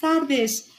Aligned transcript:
tardes. 0.00 0.70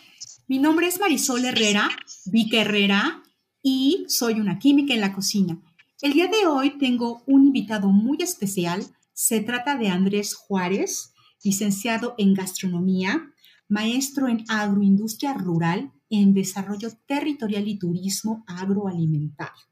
Mi 0.47 0.57
nombre 0.57 0.87
es 0.87 0.99
Marisol 0.99 1.45
Herrera, 1.45 1.89
Vica 2.25 2.61
Herrera, 2.61 3.23
y 3.61 4.05
soy 4.07 4.39
una 4.39 4.57
química 4.57 4.93
en 4.93 5.01
la 5.01 5.13
cocina. 5.13 5.61
El 6.01 6.13
día 6.13 6.27
de 6.27 6.47
hoy 6.47 6.77
tengo 6.79 7.21
un 7.27 7.45
invitado 7.45 7.89
muy 7.89 8.17
especial. 8.21 8.83
Se 9.13 9.39
trata 9.41 9.77
de 9.77 9.89
Andrés 9.89 10.33
Juárez, 10.33 11.13
licenciado 11.43 12.15
en 12.17 12.33
gastronomía, 12.33 13.31
maestro 13.69 14.27
en 14.27 14.43
agroindustria 14.49 15.33
rural, 15.33 15.91
en 16.09 16.33
desarrollo 16.33 16.89
territorial 17.05 17.67
y 17.67 17.77
turismo 17.77 18.43
agroalimentario. 18.47 19.63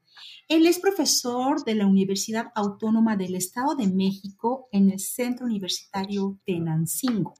Él 0.48 0.66
es 0.66 0.78
profesor 0.78 1.64
de 1.64 1.74
la 1.74 1.86
Universidad 1.86 2.52
Autónoma 2.54 3.16
del 3.16 3.34
Estado 3.34 3.74
de 3.74 3.88
México 3.88 4.68
en 4.70 4.90
el 4.90 5.00
Centro 5.00 5.46
Universitario 5.46 6.38
Tenancingo 6.46 7.34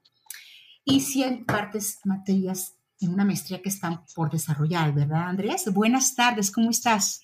y 0.85 1.01
si 1.01 1.23
hay 1.23 1.43
partes 1.43 1.99
materias 2.03 2.75
en 2.99 3.13
una 3.13 3.25
maestría 3.25 3.61
que 3.61 3.69
están 3.69 4.05
por 4.15 4.31
desarrollar, 4.31 4.93
¿verdad, 4.93 5.29
Andrés? 5.29 5.65
Buenas 5.73 6.15
tardes, 6.15 6.51
¿cómo 6.51 6.69
estás? 6.69 7.21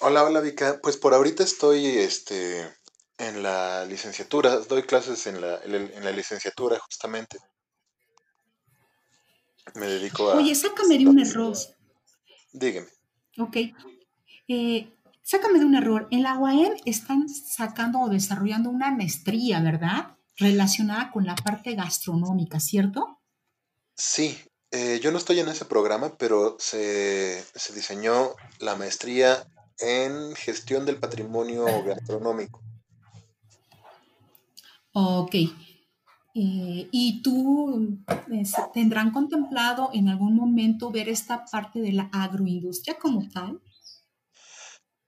Hola, 0.00 0.24
hola, 0.24 0.40
Vika. 0.40 0.78
Pues 0.82 0.96
por 0.96 1.12
ahorita 1.12 1.42
estoy 1.42 1.86
este, 1.86 2.60
en 3.18 3.42
la 3.42 3.84
licenciatura, 3.84 4.58
doy 4.58 4.82
clases 4.84 5.26
en 5.26 5.40
la, 5.40 5.60
en 5.64 6.04
la 6.04 6.12
licenciatura 6.12 6.78
justamente. 6.78 7.38
Me 9.74 9.86
dedico 9.86 10.30
a... 10.30 10.36
Oye, 10.36 10.54
sácame 10.54 10.98
de 10.98 11.06
un 11.06 11.18
error. 11.18 11.56
Dígame. 12.52 12.88
Ok. 13.38 13.56
Eh, 14.48 14.92
sácame 15.22 15.58
de 15.58 15.64
un 15.64 15.74
error. 15.74 16.08
En 16.10 16.22
la 16.22 16.36
UAM 16.36 16.74
están 16.84 17.28
sacando 17.28 18.00
o 18.00 18.08
desarrollando 18.08 18.70
una 18.70 18.90
maestría, 18.90 19.60
¿verdad? 19.60 20.16
Relacionada 20.36 21.10
con 21.10 21.26
la 21.26 21.34
parte 21.34 21.74
gastronómica, 21.74 22.58
¿cierto? 22.60 23.20
Sí, 23.96 24.36
eh, 24.70 25.00
yo 25.02 25.12
no 25.12 25.18
estoy 25.18 25.38
en 25.38 25.48
ese 25.48 25.66
programa, 25.66 26.16
pero 26.16 26.56
se, 26.58 27.44
diseñó 27.74 28.30
la 28.58 28.74
maestría 28.74 29.46
en 29.78 30.34
gestión 30.34 30.86
del 30.86 30.96
patrimonio 30.96 31.66
gastronómico. 31.84 32.62
Ok. 34.92 35.34
Eh, 35.34 36.88
¿Y 36.90 37.22
tú 37.22 37.98
tendrán 38.72 39.10
contemplado 39.10 39.90
en 39.92 40.08
algún 40.08 40.34
momento 40.34 40.90
ver 40.90 41.10
esta 41.10 41.44
parte 41.44 41.80
de 41.80 41.92
la 41.92 42.08
agroindustria 42.12 42.98
como 42.98 43.28
tal? 43.28 43.60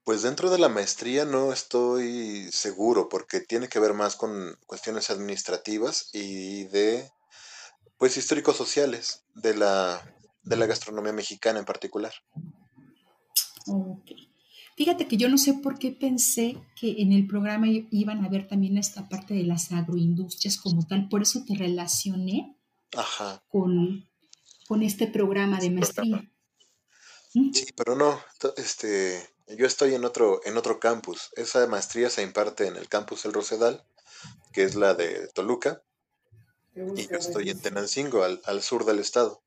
Pues 0.04 0.22
dentro 0.22 0.50
de 0.50 0.58
la 0.58 0.68
maestría 0.68 1.24
no 1.24 1.52
estoy 1.52 2.50
seguro 2.52 3.08
porque 3.08 3.40
tiene 3.40 3.68
que 3.68 3.80
ver 3.80 3.94
más 3.94 4.16
con 4.16 4.58
cuestiones 4.66 5.10
administrativas 5.10 6.10
y 6.12 6.64
de, 6.64 7.10
pues, 7.96 8.16
históricos 8.18 8.56
sociales 8.56 9.24
de 9.34 9.56
la, 9.56 10.02
de 10.42 10.56
la 10.56 10.66
gastronomía 10.66 11.12
mexicana 11.12 11.58
en 11.58 11.64
particular. 11.64 12.12
Ok. 13.66 14.10
Fíjate 14.76 15.06
que 15.06 15.16
yo 15.16 15.28
no 15.28 15.38
sé 15.38 15.54
por 15.54 15.78
qué 15.78 15.92
pensé 15.92 16.56
que 16.78 16.96
en 16.98 17.12
el 17.12 17.26
programa 17.26 17.66
iban 17.68 18.24
a 18.24 18.28
ver 18.28 18.48
también 18.48 18.76
esta 18.76 19.08
parte 19.08 19.32
de 19.32 19.44
las 19.44 19.70
agroindustrias 19.70 20.56
como 20.56 20.84
tal, 20.86 21.08
por 21.08 21.22
eso 21.22 21.44
te 21.46 21.54
relacioné 21.54 22.58
Con, 23.48 24.08
con 24.66 24.82
este 24.82 25.06
programa 25.06 25.60
de 25.60 25.70
maestría. 25.70 26.30
Sí, 27.32 27.66
pero 27.76 27.96
no, 27.96 28.20
este, 28.56 29.33
yo 29.46 29.66
estoy 29.66 29.94
en 29.94 30.04
otro, 30.04 30.40
en 30.44 30.56
otro 30.56 30.80
campus. 30.80 31.30
Esa 31.36 31.66
maestría 31.66 32.10
se 32.10 32.22
imparte 32.22 32.66
en 32.66 32.76
el 32.76 32.88
campus 32.88 33.24
El 33.24 33.32
Rosedal, 33.32 33.84
que 34.52 34.64
es 34.64 34.74
la 34.74 34.94
de 34.94 35.28
Toluca. 35.34 35.82
Y 36.74 37.08
yo 37.08 37.18
estoy 37.18 37.50
en 37.50 37.60
Tenancingo, 37.60 38.24
al, 38.24 38.62
sur 38.62 38.84
del 38.84 38.98
estado. 38.98 39.42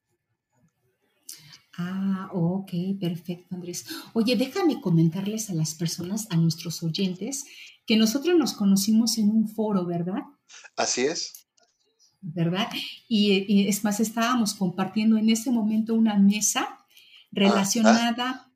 Ah, 1.77 2.29
ok, 2.31 2.71
perfecto, 2.99 3.55
Andrés. 3.55 3.85
Oye, 4.13 4.35
déjame 4.35 4.79
comentarles 4.81 5.49
a 5.49 5.53
las 5.53 5.75
personas, 5.75 6.27
a 6.29 6.38
nuestros 6.38 6.81
oyentes, 6.83 7.45
que 7.85 7.97
nosotros 7.97 8.35
nos 8.38 8.53
conocimos 8.53 9.17
en 9.17 9.29
un 9.29 9.47
foro, 9.50 9.85
¿verdad? 9.85 10.23
Así 10.75 11.05
es. 11.05 11.47
¿Verdad? 12.21 12.67
Y, 13.07 13.67
es 13.67 13.83
más, 13.83 14.00
estábamos 14.00 14.53
compartiendo 14.53 15.17
en 15.17 15.29
ese 15.29 15.51
momento 15.51 15.94
una 15.94 16.17
mesa 16.17 16.67
ah, 16.69 16.85
relacionada 17.31 18.46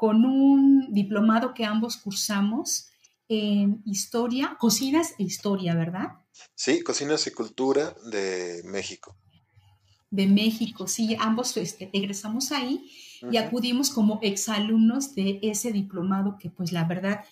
con 0.00 0.24
un 0.24 0.94
diplomado 0.94 1.52
que 1.52 1.66
ambos 1.66 1.98
cursamos 1.98 2.86
en 3.28 3.82
historia, 3.84 4.56
cocinas 4.58 5.12
e 5.18 5.24
historia, 5.24 5.74
¿verdad? 5.74 6.12
Sí, 6.54 6.82
cocinas 6.82 7.26
y 7.26 7.32
cultura 7.32 7.94
de 8.10 8.62
México. 8.64 9.14
De 10.10 10.26
México, 10.26 10.88
sí, 10.88 11.18
ambos 11.20 11.54
este, 11.58 11.90
egresamos 11.92 12.50
ahí 12.50 12.90
y 13.30 13.36
acudimos 13.36 13.90
como 13.90 14.20
exalumnos 14.22 15.14
de 15.14 15.38
ese 15.42 15.70
diplomado 15.70 16.38
que 16.38 16.48
pues 16.48 16.72
la 16.72 16.84
verdad 16.84 17.22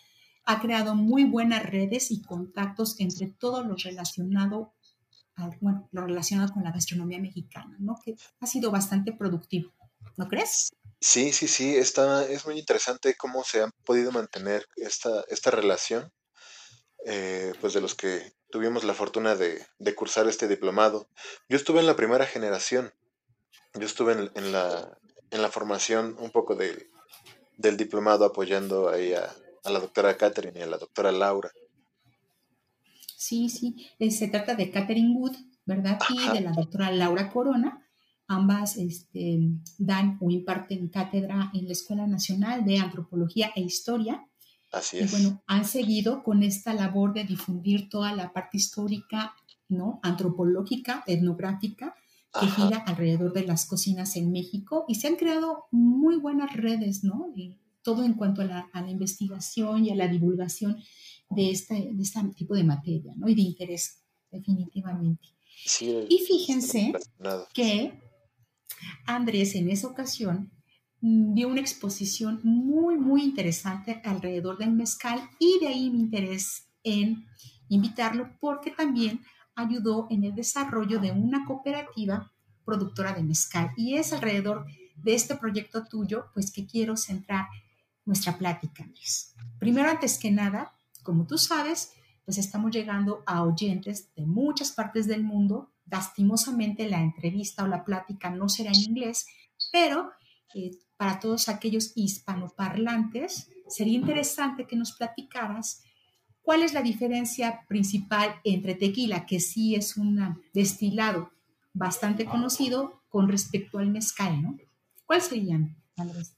ha 0.45 0.61
creado 0.61 0.95
muy 0.95 1.25
buenas 1.25 1.63
redes 1.65 2.11
y 2.11 2.21
contactos 2.21 3.01
entre 3.01 3.29
todos 3.29 3.67
los 3.67 3.83
relacionados 3.83 4.69
bueno, 5.61 5.89
lo 5.93 6.07
relacionado 6.07 6.53
con 6.53 6.65
la 6.65 6.73
gastronomía 6.73 7.19
mexicana, 7.19 7.77
¿no? 7.79 7.99
Que 8.05 8.17
ha 8.41 8.47
sido 8.47 8.71
bastante 8.71 9.13
productivo, 9.13 9.73
¿no 10.19 10.29
crees? 10.29 10.69
Sí, 11.01 11.33
sí, 11.33 11.47
sí, 11.47 11.77
está, 11.77 12.25
es 12.25 12.45
muy 12.45 12.59
interesante 12.59 13.15
cómo 13.17 13.45
se 13.45 13.63
ha 13.63 13.71
podido 13.85 14.11
mantener 14.11 14.67
esta, 14.77 15.25
esta 15.29 15.51
relación, 15.53 16.13
eh, 17.07 17.53
pues 17.61 17.73
de 17.73 17.81
los 17.81 17.95
que 17.95 18.33
tuvimos 18.51 18.83
la 18.83 18.95
fortuna 18.95 19.37
de, 19.37 19.65
cursar 19.95 20.27
este 20.27 20.49
diplomado. 20.49 21.09
Yo 21.49 21.57
estuve 21.57 21.81
en 21.81 21.87
la 21.87 21.95
primera 21.95 22.27
generación, 22.27 22.93
yo 23.75 23.87
estuve 23.87 24.13
en, 24.13 24.53
la, 24.53 24.99
en 25.31 25.43
la 25.43 25.51
formación 25.51 26.17
un 26.19 26.31
poco 26.31 26.57
de, 26.57 26.91
del 27.57 27.77
diplomado 27.77 28.25
apoyando 28.25 28.89
ahí 28.89 29.13
a, 29.13 29.33
la 29.65 29.81
doctora 29.81 30.17
Catherine 30.17 30.59
y 30.59 30.63
a 30.63 30.67
la 30.67 30.79
doctora 30.79 31.13
Laura. 31.13 31.53
Sí, 33.17 33.51
sí, 33.51 33.87
eh, 33.99 34.11
se 34.11 34.29
trata 34.29 34.55
de 34.55 34.71
Catherine 34.71 35.15
Wood, 35.15 35.37
¿verdad? 35.67 35.99
Y 36.09 36.29
de 36.31 36.41
la 36.41 36.53
doctora 36.53 36.91
Laura 36.91 37.31
Corona 37.31 37.88
Ambas 38.29 38.77
este, 38.77 39.41
dan 39.79 40.19
o 40.21 40.31
imparten 40.31 40.89
cátedra 40.89 41.51
en 41.55 41.67
la 41.67 41.73
Escuela 41.73 42.07
Nacional 42.07 42.65
de 42.65 42.79
Antropología 42.79 43.51
e 43.57 43.63
Historia. 43.63 44.25
Así 44.71 44.99
es. 44.99 45.11
Y 45.11 45.17
bueno, 45.17 45.43
han 45.47 45.65
seguido 45.65 46.23
con 46.23 46.43
esta 46.43 46.75
labor 46.75 47.15
de 47.15 47.25
difundir 47.25 47.89
toda 47.89 48.15
la 48.15 48.33
parte 48.33 48.59
histórica, 48.59 49.35
¿no? 49.69 49.99
Antropológica, 50.03 51.03
etnográfica, 51.07 51.95
que 52.39 52.47
gira 52.47 52.79
alrededor 52.87 53.33
de 53.33 53.47
las 53.47 53.67
cocinas 53.67 54.15
en 54.17 54.31
México 54.31 54.85
y 54.87 54.97
se 54.97 55.09
han 55.09 55.17
creado 55.17 55.65
muy 55.71 56.17
buenas 56.17 56.55
redes, 56.55 57.03
¿no? 57.03 57.33
todo 57.83 58.05
en 58.05 58.15
cuanto 58.15 58.43
a 58.43 58.45
la, 58.45 58.91
investigación 58.91 59.87
y 59.87 59.91
a 59.91 59.95
la 59.95 60.09
divulgación 60.09 60.77
de 61.31 61.51
este, 61.51 61.89
de 61.91 62.03
este 62.03 62.21
tipo 62.37 62.55
de 62.55 62.65
materia, 62.65 63.15
¿no? 63.17 63.29
Y 63.29 63.35
de 63.35 63.41
interés, 63.41 64.03
definitivamente. 64.31 65.29
Sí, 65.65 66.07
y 66.09 66.19
fíjense 66.19 66.93
que 67.55 67.99
Andrés 69.07 69.55
en 69.55 69.71
esa 69.71 69.89
ocasión 69.89 70.51
mm, 71.01 71.35
dio 71.35 71.49
una 71.49 71.61
exposición 71.61 72.41
muy, 72.43 72.97
muy 72.97 73.23
interesante 73.23 74.01
alrededor 74.05 74.59
del 74.59 74.73
mezcal 74.73 75.21
y 75.39 75.59
de 75.61 75.69
ahí 75.69 75.91
mi 75.91 76.01
interés 76.01 76.69
en 76.83 77.27
invitarlo 77.69 78.31
porque 78.41 78.71
también 78.71 79.21
ayudó 79.55 80.07
en 80.11 80.25
el 80.25 80.35
desarrollo 80.35 81.01
de 81.01 81.13
una 81.13 81.45
cooperativa 81.45 82.33
productora 82.65 83.13
de 83.13 83.23
mezcal. 83.23 83.73
Y 83.77 83.97
es 83.97 84.13
alrededor 84.13 84.67
de 84.97 85.15
este 85.15 85.37
proyecto 85.37 85.85
tuyo, 85.85 86.27
pues 86.35 86.51
que 86.51 86.67
quiero 86.67 86.97
centrar 86.97 87.47
nuestra 88.05 88.37
plática, 88.37 88.85
Andrés. 88.85 89.35
Primero, 89.59 89.89
antes 89.89 90.19
que 90.19 90.31
nada, 90.31 90.73
como 91.03 91.27
tú 91.27 91.39
sabes, 91.39 91.93
pues 92.25 92.39
estamos 92.39 92.71
llegando 92.71 93.23
a 93.27 93.43
oyentes 93.43 94.15
de 94.15 94.27
muchas 94.27 94.73
partes 94.73 95.07
del 95.07 95.25
mundo 95.25 95.71
Lastimosamente 95.91 96.89
la 96.89 97.01
entrevista 97.01 97.65
o 97.65 97.67
la 97.67 97.85
plática 97.85 98.31
no 98.31 98.49
será 98.49 98.71
en 98.71 98.81
inglés, 98.81 99.27
pero 99.73 100.11
eh, 100.55 100.71
para 100.97 101.21
todos 101.21 101.49
aquellos 101.49 101.93
hispanoparlantes 101.95 103.49
sería 103.69 103.95
interesante 103.95 104.67
que 104.67 104.77
nos 104.77 104.93
platicaras 104.93 105.83
cuál 106.43 106.63
es 106.63 106.73
la 106.73 106.83
diferencia 106.83 107.65
principal 107.69 108.41
entre 108.45 108.75
tequila, 108.75 109.27
que 109.27 109.41
sí 109.41 109.75
es 109.75 109.97
un 109.97 110.43
destilado 110.53 111.31
bastante 111.75 112.25
conocido, 112.25 113.03
con 113.09 113.29
respecto 113.29 113.79
al 113.79 113.89
mezcal, 113.89 114.43
¿no? 114.43 114.57
¿Cuál 115.07 115.23
serían, 115.23 115.77
Andrés? 115.97 116.35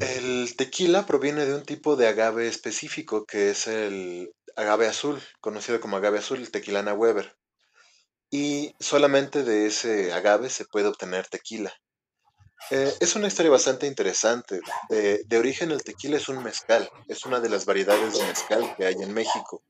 El 0.00 0.54
tequila 0.56 1.06
proviene 1.06 1.44
de 1.44 1.54
un 1.54 1.62
tipo 1.62 1.96
de 1.96 2.08
agave 2.08 2.48
específico 2.48 3.24
que 3.24 3.50
es 3.50 3.66
el 3.66 4.32
agave 4.56 4.88
azul, 4.88 5.20
conocido 5.40 5.80
como 5.80 5.96
agave 5.96 6.18
azul, 6.18 6.38
el 6.38 6.50
tequilana 6.50 6.94
Weber 6.94 7.36
y 8.32 8.74
solamente 8.80 9.44
de 9.44 9.66
ese 9.66 10.10
agave 10.14 10.48
se 10.48 10.64
puede 10.64 10.88
obtener 10.88 11.28
tequila. 11.28 11.70
Eh, 12.70 12.94
es 12.98 13.14
una 13.14 13.28
historia 13.28 13.50
bastante 13.50 13.86
interesante. 13.86 14.60
De, 14.88 15.38
origen 15.38 15.70
el 15.70 15.84
tequila 15.84 16.16
es 16.16 16.30
un 16.30 16.42
mezcal, 16.42 16.88
es 17.08 17.26
una 17.26 17.40
de 17.40 17.50
las 17.50 17.66
variedades 17.66 18.18
de 18.18 18.24
mezcal 18.24 18.74
que 18.76 18.86
hay 18.86 18.94
en 18.94 19.12
México. 19.12 19.62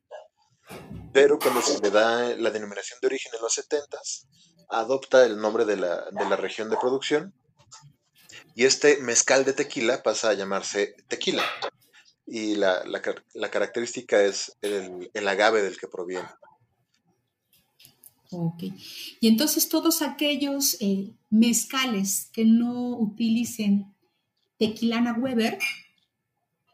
Pero 1.13 1.41
cuando 1.41 1.61
se 1.61 1.81
le 1.81 1.91
da 1.91 2.37
la 2.37 2.51
denominación 2.51 3.01
de 3.01 3.09
origen 3.09 3.33
en 3.35 3.43
los 3.43 3.53
70 3.53 3.99
adopta 4.69 5.27
el 5.27 5.39
nombre 5.39 5.65
de 5.65 5.77
la, 5.77 6.05
de 6.11 6.25
la 6.25 6.37
región 6.37 6.71
de 6.71 6.77
producción 6.77 7.35
y 8.55 8.65
este 8.65 8.99
mezcal 8.99 9.45
de 9.45 9.55
tequila 9.55 10.05
pasa 10.05 10.31
a 10.31 10.35
llamarse 10.35 10.95
tequila. 11.09 11.45
Y 12.27 12.55
la, 12.55 12.85
la, 12.85 13.03
la 13.35 13.51
característica 13.51 14.23
es 14.23 14.57
el, 14.63 15.11
el, 15.13 15.29
agave 15.29 15.63
del 15.63 15.77
que 15.77 15.89
proviene. 15.89 16.29
Ok. 18.33 18.65
Y 19.21 19.29
entonces 19.29 19.69
todos 19.69 20.03
aquellos 20.03 20.77
eh, 20.81 21.13
mezcales 21.31 22.31
que 22.33 22.45
no 22.45 22.97
utilicen 22.99 23.95
tequilana 24.59 25.15
Weber, 25.15 25.59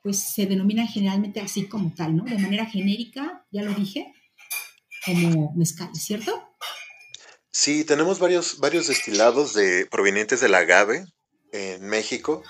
pues 0.02 0.18
se 0.18 0.46
denominan 0.46 0.86
generalmente 0.86 1.40
así 1.40 1.66
como 1.68 1.92
tal, 1.94 2.16
¿no? 2.16 2.24
De 2.24 2.38
manera 2.38 2.66
genérica, 2.66 3.46
ya 3.50 3.62
lo 3.62 3.74
dije, 3.74 4.14
como 5.04 5.52
mezcales, 5.54 6.02
¿cierto? 6.02 6.48
Sí, 7.50 7.84
tenemos 7.84 8.18
varios, 8.18 8.58
varios 8.58 8.86
destilados 8.86 9.54
de, 9.54 9.86
provenientes 9.86 10.40
del 10.40 10.54
agave, 10.54 11.04
en 11.52 11.86
México. 11.86 12.42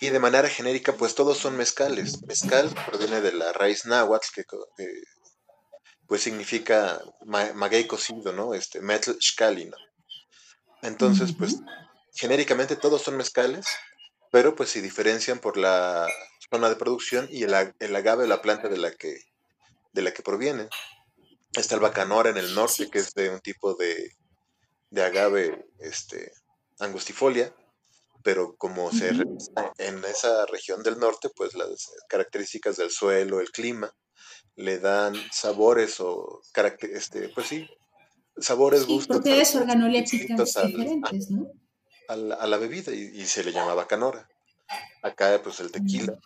Y 0.00 0.08
de 0.08 0.18
manera 0.18 0.48
genérica, 0.48 0.94
pues 0.96 1.14
todos 1.14 1.38
son 1.38 1.56
mezcales. 1.56 2.22
Mezcal 2.26 2.70
proviene 2.86 3.20
de 3.20 3.32
la 3.32 3.52
raíz 3.52 3.84
náhuatl, 3.84 4.26
que, 4.34 4.44
pues 6.06 6.22
significa 6.22 7.00
maguey 7.24 7.86
cocido, 7.86 8.32
¿no? 8.32 8.54
Este, 8.54 8.80
metl 8.80 9.12
shkali, 9.18 9.66
¿no? 9.66 9.76
Entonces, 10.82 11.32
pues 11.36 11.60
genéricamente 12.14 12.76
todos 12.76 13.02
son 13.02 13.16
mezcales, 13.16 13.66
pero 14.30 14.54
pues 14.54 14.70
se 14.70 14.82
diferencian 14.82 15.38
por 15.38 15.56
la 15.56 16.06
zona 16.50 16.68
de 16.68 16.76
producción 16.76 17.26
y 17.30 17.44
el, 17.44 17.54
el 17.78 17.96
agave, 17.96 18.26
la 18.26 18.42
planta 18.42 18.68
de 18.68 18.76
la 18.76 18.90
que, 18.92 19.18
de 19.92 20.02
la 20.02 20.12
que 20.12 20.22
provienen. 20.22 20.68
Está 21.54 21.76
el 21.76 21.80
bacanora 21.80 22.30
en 22.30 22.36
el 22.36 22.54
norte, 22.54 22.90
que 22.90 22.98
es 22.98 23.14
de 23.14 23.30
un 23.30 23.40
tipo 23.40 23.74
de, 23.74 24.12
de 24.90 25.02
agave 25.02 25.64
este, 25.78 26.32
angustifolia 26.80 27.54
pero 28.24 28.56
como 28.56 28.90
se 28.90 29.10
en 29.10 30.04
esa 30.06 30.46
región 30.46 30.82
del 30.82 30.98
norte, 30.98 31.28
pues 31.36 31.54
las 31.54 31.92
características 32.08 32.76
del 32.76 32.90
suelo, 32.90 33.38
el 33.38 33.52
clima, 33.52 33.94
le 34.56 34.78
dan 34.78 35.14
sabores 35.32 36.00
o 36.00 36.40
este, 36.80 37.28
pues 37.30 37.46
sí, 37.46 37.68
sabores, 38.38 38.82
sí, 38.82 38.86
gustos. 38.86 39.16
propiedades 39.16 39.54
organolépticas 39.56 40.54
diferentes, 40.66 41.30
¿no? 41.30 41.50
A 42.08 42.16
la, 42.16 42.34
a 42.34 42.46
la 42.46 42.58
bebida 42.58 42.92
y, 42.92 43.24
se 43.24 43.42
le 43.44 43.52
llamaba 43.52 43.86
canora. 43.86 44.28
Acá, 45.02 45.40
pues 45.42 45.60
el 45.60 45.70
tequila, 45.70 46.18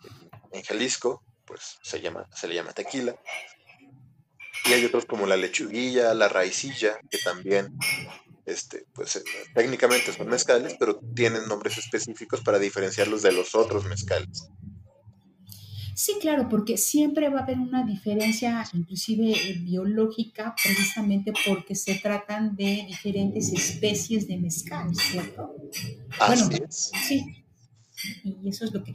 en 0.51 0.63
Jalisco, 0.63 1.23
pues 1.45 1.77
se, 1.81 2.01
llama, 2.01 2.27
se 2.35 2.47
le 2.47 2.55
llama 2.55 2.73
tequila. 2.73 3.15
Y 4.65 4.73
hay 4.73 4.85
otros 4.85 5.05
como 5.05 5.25
la 5.25 5.37
lechuguilla, 5.37 6.13
la 6.13 6.27
raicilla, 6.27 6.99
que 7.09 7.17
también 7.19 7.77
este, 8.45 8.85
pues 8.93 9.15
eh, 9.15 9.23
técnicamente 9.53 10.11
son 10.11 10.27
mezcales, 10.27 10.75
pero 10.77 10.99
tienen 11.15 11.47
nombres 11.47 11.77
específicos 11.77 12.41
para 12.41 12.59
diferenciarlos 12.59 13.21
de 13.21 13.31
los 13.31 13.55
otros 13.55 13.85
mezcales. 13.85 14.49
Sí, 15.99 16.13
claro, 16.21 16.47
porque 16.47 16.77
siempre 16.77 17.27
va 17.27 17.41
a 17.41 17.43
haber 17.43 17.59
una 17.59 17.83
diferencia, 17.83 18.63
inclusive 18.71 19.31
eh, 19.31 19.59
biológica, 19.59 20.55
precisamente 20.55 21.33
porque 21.45 21.75
se 21.75 21.95
tratan 21.95 22.55
de 22.55 22.85
diferentes 22.87 23.51
especies 23.51 24.25
de 24.25 24.37
mezcal, 24.37 24.95
¿cierto? 24.95 25.57
Así 26.21 26.43
bueno, 26.47 26.65
es. 26.69 26.91
Sí. 27.05 27.43
Y 28.23 28.47
eso 28.47 28.63
es 28.63 28.73
lo 28.73 28.81
que. 28.81 28.93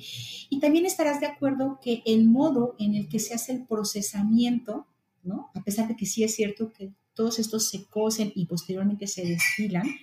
Y 0.49 0.61
también 0.61 0.87
estarás 0.87 1.21
de 1.21 1.27
acuerdo 1.27 1.79
que 1.83 2.03
el 2.07 2.25
modo 2.25 2.75
en 2.79 2.95
el 2.95 3.07
que 3.11 3.19
se 3.19 3.35
hace 3.35 3.53
el 3.53 3.67
procesamiento, 3.67 4.87
¿no? 5.23 5.51
A 5.55 5.63
pesar 5.63 5.87
de 5.89 5.97
que 5.97 6.07
sí 6.07 6.25
es 6.25 6.35
cierto 6.35 6.73
que 6.73 6.95
todos 7.13 7.39
estos 7.39 7.69
se 7.69 7.85
cocen 7.85 8.33
y 8.35 8.47
posteriormente 8.47 9.09
se 9.09 9.27
destilan, 9.27 9.95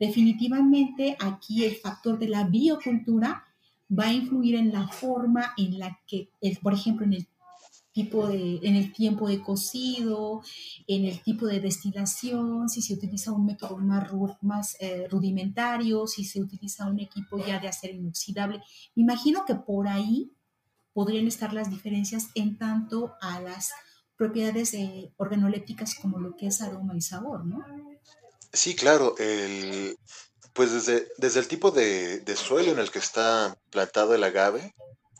definitivamente 0.00 1.16
aquí 1.20 1.64
el 1.64 1.76
factor 1.76 2.18
de 2.18 2.26
la 2.26 2.42
biocultura 2.42 3.44
va 3.90 4.06
a 4.06 4.12
influir 4.12 4.54
en 4.54 4.72
la 4.72 4.88
forma 4.88 5.52
en 5.56 5.78
la 5.78 5.98
que, 6.06 6.30
por 6.62 6.74
ejemplo, 6.74 7.04
en 7.04 7.14
el 7.14 7.28
tipo 7.92 8.28
de, 8.28 8.60
en 8.62 8.76
el 8.76 8.92
tiempo 8.92 9.28
de 9.28 9.42
cocido, 9.42 10.42
en 10.86 11.04
el 11.04 11.20
tipo 11.22 11.46
de 11.46 11.60
destilación, 11.60 12.68
si 12.68 12.82
se 12.82 12.94
utiliza 12.94 13.32
un 13.32 13.46
método 13.46 13.78
más, 14.42 14.76
eh, 14.80 15.08
rudimentario, 15.10 16.06
si 16.06 16.24
se 16.24 16.40
utiliza 16.40 16.86
un 16.86 17.00
equipo 17.00 17.44
ya 17.44 17.58
de 17.58 17.68
acero 17.68 17.94
inoxidable. 17.94 18.62
Imagino 18.94 19.44
que 19.44 19.56
por 19.56 19.88
ahí 19.88 20.32
podrían 20.92 21.26
estar 21.26 21.52
las 21.52 21.70
diferencias 21.70 22.28
en 22.34 22.58
tanto 22.58 23.14
a 23.20 23.40
las 23.40 23.72
propiedades 24.16 24.74
eh, 24.74 25.12
organolépticas 25.16 25.94
como 25.94 26.18
lo 26.18 26.36
que 26.36 26.46
es 26.46 26.60
aroma 26.60 26.96
y 26.96 27.00
sabor, 27.00 27.44
¿no? 27.44 27.64
Sí, 28.52 28.74
claro. 28.74 29.14
El, 29.18 29.96
pues 30.54 30.72
desde, 30.72 31.08
desde 31.18 31.40
el 31.40 31.48
tipo 31.48 31.70
de, 31.70 32.22
suelo 32.36 32.72
en 32.72 32.78
el 32.78 32.90
que 32.90 32.98
está 32.98 33.56
plantado 33.70 34.14
el 34.14 34.24
agave, 34.24 34.74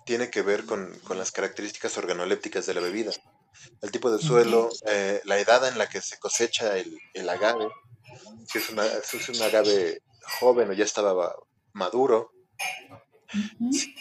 tiene 0.05 0.31
que 0.31 0.43
ver 0.43 0.67
con, 0.67 0.99
las 1.17 1.31
características 1.31 1.97
organolépticas 1.99 2.67
de 2.67 2.75
la 2.75 2.81
bebida. 2.81 3.13
El 3.83 3.91
tipo 3.91 4.11
de 4.11 4.19
suelo, 4.19 4.71
eh, 4.87 5.21
la 5.25 5.39
edad 5.39 5.67
en 5.69 5.79
la 5.79 5.89
que 5.89 6.01
se 6.01 6.19
cosecha 6.19 6.77
el, 6.77 7.29
agave, 7.29 7.69
si 8.49 8.59
es, 8.59 8.71
una, 8.71 8.87
es 8.87 9.29
un 9.29 9.43
agave 9.43 10.03
joven 10.41 10.71
o 10.71 10.73
ya 10.73 10.85
estaba 10.85 11.35
maduro, 11.73 12.33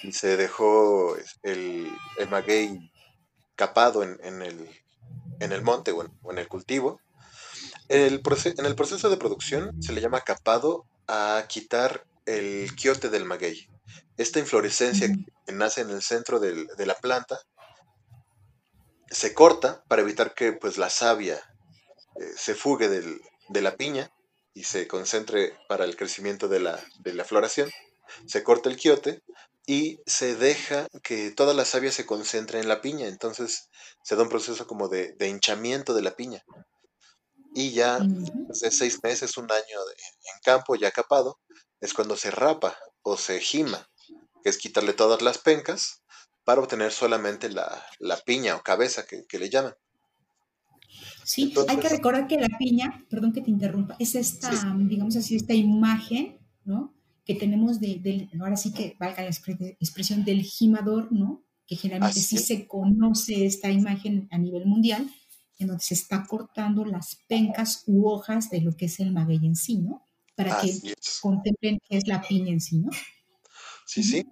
y 0.02 0.12
se 0.12 0.38
dejó 0.38 1.16
el, 1.44 1.92
el 2.18 2.30
maguey 2.30 2.92
capado 3.56 4.04
en, 4.04 4.42
el, 4.42 4.70
en 5.40 5.52
el 5.52 5.62
monte 5.62 5.92
o 5.92 6.32
en, 6.32 6.38
el 6.38 6.48
cultivo. 6.48 7.02
El 7.90 8.22
en 8.24 8.66
el 8.66 8.76
proceso 8.76 9.10
de 9.10 9.18
producción 9.18 9.82
se 9.82 9.94
le 9.94 10.02
llama 10.02 10.22
capado 10.22 10.86
a 11.10 11.46
quitar 11.48 12.06
el 12.26 12.74
quiote 12.76 13.10
del 13.10 13.26
maguey. 13.26 13.68
Esta 14.18 14.40
inflorescencia 14.40 15.08
que 15.46 15.52
nace 15.52 15.82
en 15.82 15.90
el 15.90 16.02
centro 16.02 16.40
de 16.40 16.86
la 16.86 16.96
planta 16.96 17.40
se 19.12 19.34
corta 19.34 19.84
para 19.88 20.02
evitar 20.02 20.34
que 20.34 20.54
pues, 20.54 20.78
la 20.78 20.90
savia 20.90 21.42
eh, 22.20 22.34
se 22.36 22.56
fugue 22.56 22.90
de 22.90 23.62
la 23.62 23.76
piña 23.76 24.12
y 24.54 24.64
se 24.64 24.88
concentre 24.88 25.58
para 25.68 25.86
el 25.86 25.96
crecimiento 25.96 26.48
de 26.48 26.60
la, 26.60 26.84
de 27.00 27.14
la 27.14 27.24
floración. 27.24 27.70
Se 28.26 28.44
corta 28.44 28.70
el 28.70 28.78
quiote 28.78 29.22
y 29.66 30.00
se 30.06 30.36
deja 30.36 30.88
que 31.04 31.32
toda 31.32 31.54
la 31.54 31.66
savia 31.66 31.92
se 31.92 32.06
concentre 32.06 32.60
en 32.60 32.68
la 32.68 32.82
piña. 32.82 33.08
Entonces 33.08 33.70
se 34.04 34.16
da 34.16 34.24
un 34.24 34.30
proceso 34.30 34.68
como 34.68 34.90
de, 34.90 35.16
hinchamiento 35.20 35.94
de 35.94 36.02
la 36.02 36.16
piña. 36.16 36.44
Y 37.56 37.72
ya 37.72 38.00
de 38.00 38.72
seis 38.72 39.00
meses, 39.04 39.38
un 39.38 39.52
año 39.52 39.80
en 39.96 40.19
campo 40.42 40.76
ya 40.76 40.92
capado, 40.92 41.40
es 41.80 41.94
cuando 41.94 42.16
se 42.16 42.32
rapa 42.32 42.78
o 43.02 43.18
se 43.18 43.40
gima, 43.40 43.88
que 44.44 44.50
es 44.50 44.58
quitarle 44.58 44.94
todas 44.94 45.22
las 45.22 45.38
pencas 45.38 46.04
para 46.44 46.62
obtener 46.62 46.92
solamente 46.92 47.50
la, 47.50 47.84
piña 48.26 48.56
o 48.56 48.62
cabeza 48.62 49.06
que, 49.06 49.40
le 49.40 49.50
llaman. 49.50 49.74
Sí, 51.24 51.54
hay 51.68 51.78
que 51.78 51.90
recordar 51.90 52.28
que 52.28 52.38
la 52.38 52.50
piña, 52.58 53.06
perdón 53.10 53.34
que 53.34 53.42
te 53.42 53.52
interrumpa, 53.52 53.96
es 54.00 54.16
esta, 54.16 54.50
digamos 54.78 55.16
así, 55.16 55.36
esta 55.36 55.54
imagen, 55.54 56.40
¿no? 56.66 56.96
que 57.30 57.36
tenemos 57.36 57.80
de, 57.80 58.28
ahora 58.42 58.58
sí 58.58 58.74
que 58.74 58.96
valga 59.00 59.22
la 59.22 59.30
expresión 59.30 60.26
del 60.26 60.42
gimador, 60.42 61.12
¿no? 61.12 61.44
Que 61.68 61.76
generalmente 61.76 62.20
sí 62.22 62.40
se 62.40 62.66
conoce 62.66 63.46
esta 63.46 63.70
imagen 63.70 64.28
a 64.32 64.40
nivel 64.40 64.66
mundial, 64.66 65.08
en 65.60 65.68
donde 65.68 65.84
se 65.84 65.94
está 65.94 66.26
cortando 66.26 66.86
las 66.86 67.18
pencas 67.28 67.84
u 67.86 68.08
hojas 68.08 68.50
de 68.50 68.62
lo 68.62 68.76
que 68.76 68.86
es 68.86 69.00
el 69.00 69.12
maguey 69.12 69.46
en 69.46 69.56
sí, 69.56 69.78
¿no? 69.78 70.02
Para 70.40 70.62
que 70.62 70.96
contemplen 71.22 71.80
qué 71.90 71.98
es 71.98 72.08
la 72.08 72.22
piña 72.22 72.52
en 72.52 72.62
sí, 72.62 72.80
¿no? 72.80 72.90
Sí, 73.86 74.04
sí. 74.04 74.26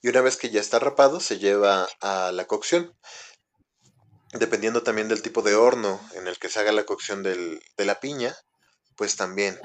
Y 0.00 0.08
una 0.08 0.22
vez 0.22 0.38
que 0.38 0.48
ya 0.48 0.60
está 0.60 0.78
rapado, 0.78 1.20
se 1.20 1.38
lleva 1.38 1.86
a 2.00 2.32
la 2.32 2.46
cocción. 2.46 2.96
Dependiendo 4.32 4.82
también 4.82 5.08
del 5.08 5.20
tipo 5.20 5.42
de 5.42 5.54
horno 5.54 6.00
en 6.14 6.26
el 6.26 6.38
que 6.38 6.48
se 6.48 6.58
haga 6.58 6.72
la 6.72 6.84
cocción 6.84 7.22
de 7.22 7.60
la 7.76 8.00
piña, 8.00 8.34
pues 8.96 9.16
también 9.16 9.58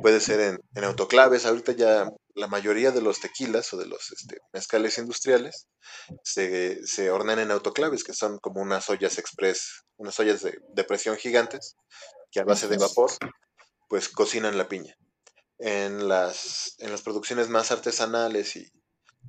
puede 0.00 0.20
ser 0.20 0.58
en, 0.74 0.84
autoclaves. 0.84 1.44
Ahorita 1.44 1.72
ya 1.72 2.10
la 2.34 2.46
mayoría 2.46 2.92
de 2.92 3.02
los 3.02 3.20
tequilas 3.20 3.74
o 3.74 3.76
de 3.76 3.86
los 3.86 4.12
este, 4.12 4.38
mezcales 4.54 4.96
industriales 4.96 5.68
se, 6.22 6.86
se 6.86 7.10
hornean 7.10 7.40
en 7.40 7.50
autoclaves, 7.50 8.04
que 8.04 8.14
son 8.14 8.38
como 8.38 8.60
unas 8.62 8.88
ollas 8.88 9.18
express, 9.18 9.84
unas 9.96 10.18
ollas 10.20 10.42
de, 10.42 10.84
presión 10.84 11.16
gigantes, 11.16 11.76
que 12.30 12.40
a 12.40 12.44
base 12.44 12.68
de 12.68 12.78
vapor, 12.78 13.10
pues 13.88 14.08
cocinan 14.08 14.56
la 14.56 14.68
piña. 14.68 14.96
En 15.58 16.08
las, 16.08 16.74
en 16.78 16.90
las 16.90 17.02
producciones 17.02 17.48
más 17.48 17.70
artesanales 17.70 18.56
y, 18.56 18.70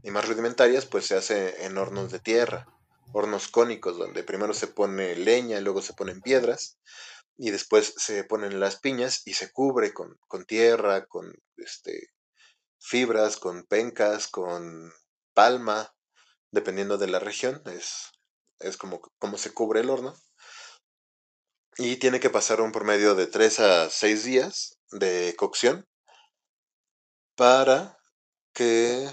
y 0.03 0.11
más 0.11 0.27
rudimentarias, 0.27 0.85
pues 0.85 1.05
se 1.05 1.15
hace 1.15 1.65
en 1.65 1.77
hornos 1.77 2.11
de 2.11 2.19
tierra, 2.19 2.67
hornos 3.13 3.47
cónicos, 3.47 3.97
donde 3.97 4.23
primero 4.23 4.53
se 4.53 4.67
pone 4.67 5.15
leña, 5.15 5.57
y 5.57 5.61
luego 5.61 5.81
se 5.81 5.93
ponen 5.93 6.21
piedras, 6.21 6.77
y 7.37 7.51
después 7.51 7.93
se 7.97 8.23
ponen 8.23 8.59
las 8.59 8.77
piñas 8.77 9.21
y 9.25 9.33
se 9.33 9.51
cubre 9.51 9.93
con, 9.93 10.17
tierra, 10.45 11.05
con 11.05 11.33
este, 11.57 12.11
fibras, 12.79 13.37
con 13.37 13.63
pencas, 13.63 14.27
con 14.27 14.91
palma, 15.33 15.93
dependiendo 16.51 16.97
de 16.97 17.07
la 17.07 17.19
región, 17.19 17.61
es, 17.65 18.11
es 18.59 18.77
como, 18.77 19.01
como 19.19 19.37
se 19.37 19.53
cubre 19.53 19.81
el 19.81 19.89
horno. 19.89 20.15
y 21.77 21.97
tiene 21.97 22.19
que 22.19 22.31
pasar 22.31 22.61
un 22.61 22.71
promedio 22.71 23.13
de 23.13 23.27
3 23.27 23.59
a 23.59 23.89
6 23.89 24.23
días 24.23 24.79
de 24.91 25.35
cocción 25.37 25.87
para 27.37 27.97
que... 28.53 29.07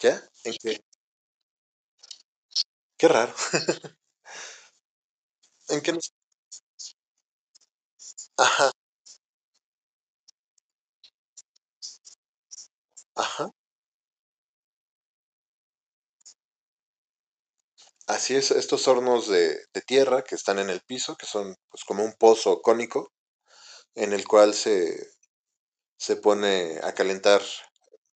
¿Ya? 0.00 0.20
¿En 0.44 0.54
qué? 0.62 0.80
Qué 2.96 3.08
raro. 3.08 3.34
¿En 5.68 5.80
qué 5.80 5.92
nos... 5.92 6.12
Ajá, 8.36 8.70
ajá. 13.14 13.50
Así 18.06 18.36
es, 18.36 18.52
estos 18.52 18.86
hornos 18.86 19.26
de, 19.28 19.56
de 19.74 19.80
tierra 19.84 20.22
que 20.22 20.36
están 20.36 20.60
en 20.60 20.70
el 20.70 20.80
piso, 20.82 21.16
que 21.16 21.26
son 21.26 21.56
pues 21.68 21.82
como 21.84 22.04
un 22.04 22.12
pozo 22.12 22.60
cónico, 22.62 23.10
en 23.94 24.12
el 24.12 24.26
cual 24.26 24.54
se, 24.54 25.10
se 25.98 26.16
pone 26.16 26.78
a 26.82 26.94
calentar 26.94 27.42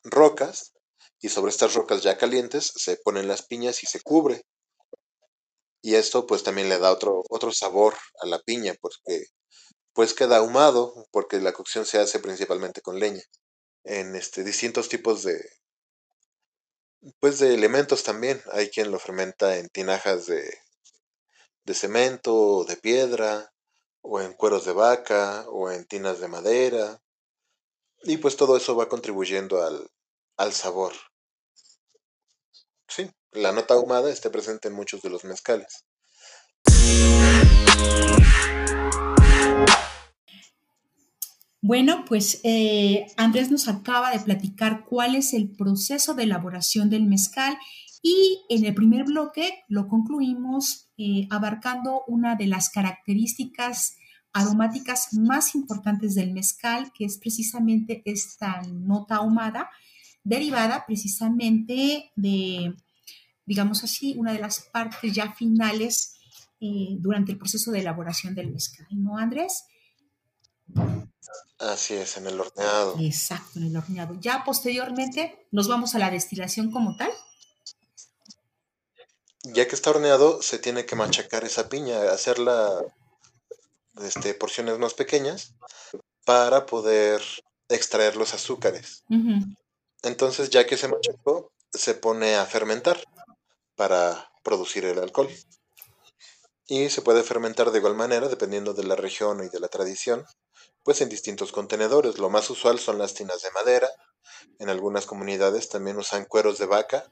rocas, 0.03 0.73
y 1.21 1.29
sobre 1.29 1.51
estas 1.51 1.75
rocas 1.75 2.03
ya 2.03 2.19
calientes 2.19 2.73
se 2.77 2.97
ponen 2.99 3.29
las 3.29 3.43
piñas 3.43 3.83
y 3.83 3.87
se 3.87 4.01
cubre. 4.01 4.43
Y 5.83 5.95
esto 5.95 6.27
pues 6.27 6.43
también 6.43 6.69
le 6.69 6.79
da 6.79 6.93
otro, 6.93 7.23
otro 7.31 7.53
sabor 7.53 7.97
a 8.21 8.27
la 8.27 8.39
piña, 8.41 8.75
porque 8.81 9.27
pues 9.93 10.15
queda 10.15 10.39
ahumado, 10.39 11.07
porque 11.11 11.41
la 11.41 11.53
cocción 11.53 11.87
se 11.87 11.99
hace 11.99 12.19
principalmente 12.19 12.83
con 12.83 12.99
leña. 12.99 13.23
En 13.85 14.15
este, 14.15 14.45
distintos 14.45 14.89
tipos 14.89 15.23
de, 15.23 15.41
pues 17.21 17.39
de 17.39 17.55
elementos 17.55 18.03
también. 18.03 18.43
Hay 18.53 18.69
quien 18.69 18.91
lo 18.91 18.99
fermenta 18.99 19.57
en 19.57 19.69
tinajas 19.69 20.27
de, 20.27 20.59
de 21.65 21.75
cemento, 21.75 22.35
o 22.35 22.65
de 22.65 22.77
piedra, 22.77 23.53
o 24.09 24.21
en 24.21 24.33
cueros 24.35 24.65
de 24.65 24.73
vaca, 24.73 25.45
o 25.49 25.71
en 25.71 25.85
tinas 25.85 26.21
de 26.21 26.29
madera. 26.29 27.03
Y 28.05 28.19
pues 28.19 28.37
todo 28.37 28.57
eso 28.57 28.77
va 28.77 28.89
contribuyendo 28.89 29.63
al, 29.63 29.91
al 30.37 30.53
sabor. 30.53 30.93
Sí, 32.89 33.11
la 33.33 33.53
nota 33.53 33.75
ahumada 33.75 34.11
está 34.11 34.31
presente 34.31 34.69
en 34.69 34.75
muchos 34.75 35.03
de 35.03 35.11
los 35.11 35.25
mezcales. 35.25 35.85
Bueno, 41.69 42.05
pues 42.07 42.41
eh, 42.45 43.07
Andrés 43.17 43.51
nos 43.51 43.67
acaba 43.67 44.13
de 44.13 44.21
platicar 44.21 44.85
cuál 44.85 45.17
es 45.17 45.35
el 45.35 45.51
proceso 45.51 46.15
de 46.15 46.23
elaboración 46.23 46.91
del 46.91 47.07
mezcal 47.07 47.59
y 48.09 48.47
en 48.51 48.65
el 48.65 48.73
primer 48.73 49.03
bloque 49.03 49.65
lo 49.67 49.89
concluimos 49.89 50.91
eh, 50.97 51.27
abarcando 51.29 52.05
una 52.07 52.37
de 52.37 52.47
las 52.47 52.71
características 52.71 53.97
aromáticas 54.33 55.13
más 55.13 55.57
importantes 55.57 56.15
del 56.15 56.33
mezcal, 56.33 56.93
que 56.97 57.05
es 57.05 57.19
precisamente 57.19 58.03
esta 58.05 58.63
nota 58.63 59.17
ahumada, 59.17 59.71
derivada 60.23 60.87
precisamente 60.87 62.13
de, 62.15 62.77
digamos 63.45 63.83
así, 63.83 64.15
una 64.17 64.33
de 64.33 64.39
las 64.39 64.61
partes 64.61 65.13
ya 65.13 65.33
finales 65.33 66.15
eh, 66.61 66.99
durante 67.01 67.33
el 67.33 67.39
proceso 67.39 67.73
de 67.73 67.81
elaboración 67.81 68.37
del 68.37 68.53
mezcal, 68.53 68.87
¿no, 68.91 69.19
Andrés? 69.19 69.65
Así 71.59 71.95
es, 71.95 72.17
en 72.19 72.29
el 72.29 72.39
horneado. 72.39 73.01
Exacto, 73.01 73.59
en 73.59 73.65
el 73.65 73.77
horneado. 73.77 74.17
Ya 74.21 74.45
posteriormente 74.45 75.49
nos 75.51 75.67
vamos 75.67 75.97
a 75.97 75.99
la 75.99 76.13
destilación 76.13 76.71
como 76.71 76.97
tal. 76.97 77.11
Ya 79.55 79.69
que 79.69 79.75
está 79.75 79.91
horneado, 79.91 80.43
se 80.43 80.59
tiene 80.59 80.87
que 80.87 80.97
machacar 80.97 81.45
esa 81.45 81.69
piña, 81.69 82.11
hacerla 82.11 82.83
este, 84.03 84.35
porciones 84.35 84.79
más 84.79 84.95
pequeñas 84.95 85.55
para 86.25 86.67
poder 86.67 87.23
extraer 87.69 88.17
los 88.17 88.35
azúcares. 88.35 89.05
Entonces, 90.03 90.51
ya 90.51 90.67
que 90.67 90.77
se 90.77 90.89
machacó, 90.89 91.53
se 91.73 91.95
pone 91.95 92.37
a 92.37 92.47
fermentar 92.47 93.03
para 93.77 94.33
producir 94.43 94.85
el 94.85 94.99
alcohol. 94.99 95.29
Y 96.67 96.91
se 96.91 97.03
puede 97.03 97.23
fermentar 97.23 97.71
de 97.71 97.79
igual 97.79 97.95
manera, 97.95 98.29
dependiendo 98.29 98.75
de 98.75 98.83
la 98.83 98.97
región 98.97 99.45
y 99.45 99.49
de 99.49 99.61
la 99.61 99.69
tradición, 99.69 100.27
pues 100.83 101.01
en 101.01 101.09
distintos 101.09 101.53
contenedores. 101.53 102.19
Lo 102.19 102.31
más 102.31 102.51
usual 102.51 102.81
son 102.81 102.99
las 102.99 103.15
tinas 103.15 103.43
de 103.43 103.51
madera. 103.53 103.89
En 104.59 104.69
algunas 104.69 105.07
comunidades 105.07 105.69
también 105.69 105.97
usan 105.97 106.25
cueros 106.25 106.59
de 106.59 106.67
vaca 106.67 107.09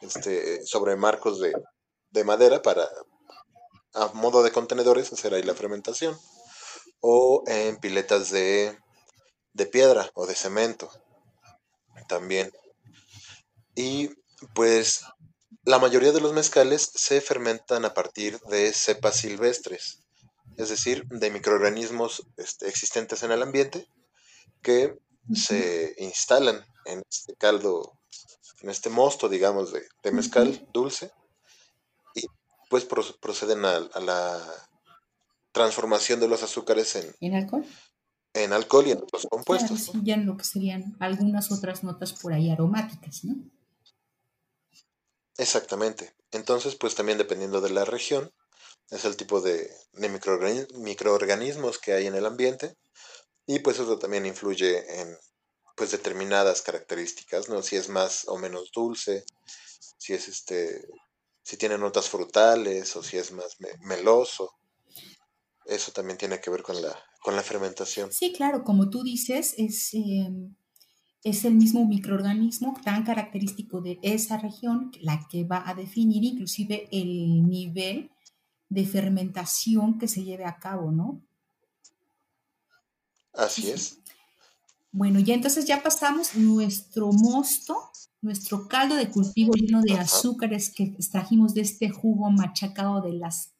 este, 0.00 0.64
sobre 0.64 0.96
marcos 0.96 1.40
de, 1.40 1.52
de 2.10 2.24
madera 2.24 2.62
para, 2.62 2.88
a 3.94 4.08
modo 4.08 4.42
de 4.42 4.52
contenedores, 4.52 5.12
hacer 5.12 5.34
ahí 5.34 5.42
la 5.42 5.54
fermentación. 5.54 6.18
O 7.00 7.44
en 7.46 7.76
piletas 7.76 8.30
de, 8.30 8.76
de 9.52 9.66
piedra 9.66 10.10
o 10.14 10.26
de 10.26 10.34
cemento 10.34 10.90
también. 12.08 12.52
Y 13.74 14.10
pues 14.54 15.04
la 15.62 15.78
mayoría 15.78 16.12
de 16.12 16.20
los 16.20 16.32
mezcales 16.32 16.90
se 16.94 17.20
fermentan 17.20 17.84
a 17.84 17.94
partir 17.94 18.40
de 18.40 18.72
cepas 18.72 19.16
silvestres 19.16 20.00
es 20.58 20.68
decir, 20.68 21.06
de 21.08 21.30
microorganismos 21.30 22.26
este, 22.36 22.68
existentes 22.68 23.22
en 23.22 23.30
el 23.30 23.42
ambiente 23.42 23.86
que 24.60 24.98
se 25.32 25.94
instalan 25.98 26.64
en 26.84 27.02
este 27.08 27.36
caldo, 27.36 27.97
en 28.60 28.70
este 28.70 28.90
mosto, 28.90 29.28
digamos, 29.28 29.72
de, 29.72 30.12
mezcal 30.12 30.66
dulce, 30.72 31.12
y 32.14 32.22
pues 32.70 32.84
proceden 32.84 33.64
a, 33.64 33.80
la 34.00 34.40
transformación 35.52 36.20
de 36.20 36.28
los 36.28 36.42
azúcares 36.42 36.96
en, 36.96 37.14
¿En 37.20 37.34
alcohol. 37.34 37.64
En 38.34 38.52
alcohol 38.52 38.86
y 38.86 38.90
en 38.92 38.98
otros 38.98 39.26
compuestos. 39.28 39.90
ya 40.02 40.14
en 40.14 40.26
lo 40.26 40.36
que 40.36 40.44
serían 40.44 40.96
algunas 41.00 41.50
otras 41.50 41.82
notas 41.82 42.12
por 42.12 42.32
ahí 42.32 42.50
aromáticas, 42.50 43.24
¿no? 43.24 43.34
Exactamente. 45.36 46.14
Entonces, 46.32 46.74
pues 46.74 46.94
también 46.94 47.16
dependiendo 47.16 47.60
de 47.60 47.70
la 47.70 47.84
región, 47.84 48.32
es 48.90 49.04
el 49.04 49.16
tipo 49.16 49.40
de, 49.40 49.70
microorganismos 49.92 51.78
que 51.78 51.92
hay 51.92 52.06
en 52.06 52.14
el 52.14 52.26
ambiente 52.26 52.76
y 53.46 53.60
pues 53.60 53.78
eso 53.78 53.98
también 53.98 54.26
influye 54.26 55.00
en 55.00 55.16
pues 55.78 55.92
determinadas 55.92 56.60
características, 56.60 57.48
¿no? 57.48 57.62
Si 57.62 57.76
es 57.76 57.88
más 57.88 58.26
o 58.26 58.36
menos 58.36 58.72
dulce, 58.74 59.24
si 59.96 60.12
es 60.12 60.26
este, 60.26 60.84
si 61.42 61.56
tiene 61.56 61.78
notas 61.78 62.08
frutales 62.08 62.94
o 62.96 63.02
si 63.02 63.16
es 63.16 63.30
más 63.32 63.56
meloso. 63.80 64.50
Eso 65.64 65.92
también 65.92 66.18
tiene 66.18 66.40
que 66.40 66.50
ver 66.50 66.62
con 66.62 66.82
la, 66.82 66.94
con 67.22 67.36
la 67.36 67.42
fermentación. 67.42 68.12
Sí, 68.12 68.32
claro, 68.32 68.64
como 68.64 68.90
tú 68.90 69.04
dices, 69.04 69.54
es, 69.56 69.94
em, 69.94 70.56
es 71.22 71.44
el 71.44 71.54
mismo 71.54 71.86
microorganismo 71.86 72.74
tan 72.84 73.04
característico 73.04 73.80
de 73.80 74.00
esa 74.02 74.38
región 74.38 74.90
la 75.00 75.26
que 75.30 75.44
va 75.44 75.62
a 75.68 75.74
definir 75.74 76.24
inclusive 76.24 76.88
el 76.90 77.48
nivel 77.48 78.10
de 78.68 78.84
fermentación 78.84 79.98
que 79.98 80.08
se 80.08 80.24
lleve 80.24 80.44
a 80.44 80.58
cabo, 80.58 80.90
¿no? 80.90 81.22
Así 83.32 83.70
es. 83.70 84.00
Bueno, 84.98 85.20
ya 85.20 85.34
entonces 85.34 85.64
ya 85.64 85.80
pasamos 85.80 86.34
nuestro 86.34 87.12
mosto, 87.12 87.92
nuestro 88.20 88.66
caldo 88.66 88.96
de 88.96 89.08
cultivo 89.08 89.52
lleno 89.54 89.80
de 89.80 89.92
azúcares 89.92 90.74
que 90.74 90.82
extrajimos 90.82 91.54
de 91.54 91.60
este 91.60 91.88
jugo 91.88 92.32
machacado 92.32 93.00
de 93.00 93.12
las 93.12 93.54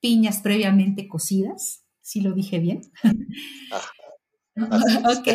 piñas 0.00 0.38
previamente 0.38 1.06
cocidas. 1.06 1.84
¿Sí 2.02 2.20
lo 2.20 2.32
dije 2.32 2.58
bien? 2.58 2.80
ok, 4.56 5.28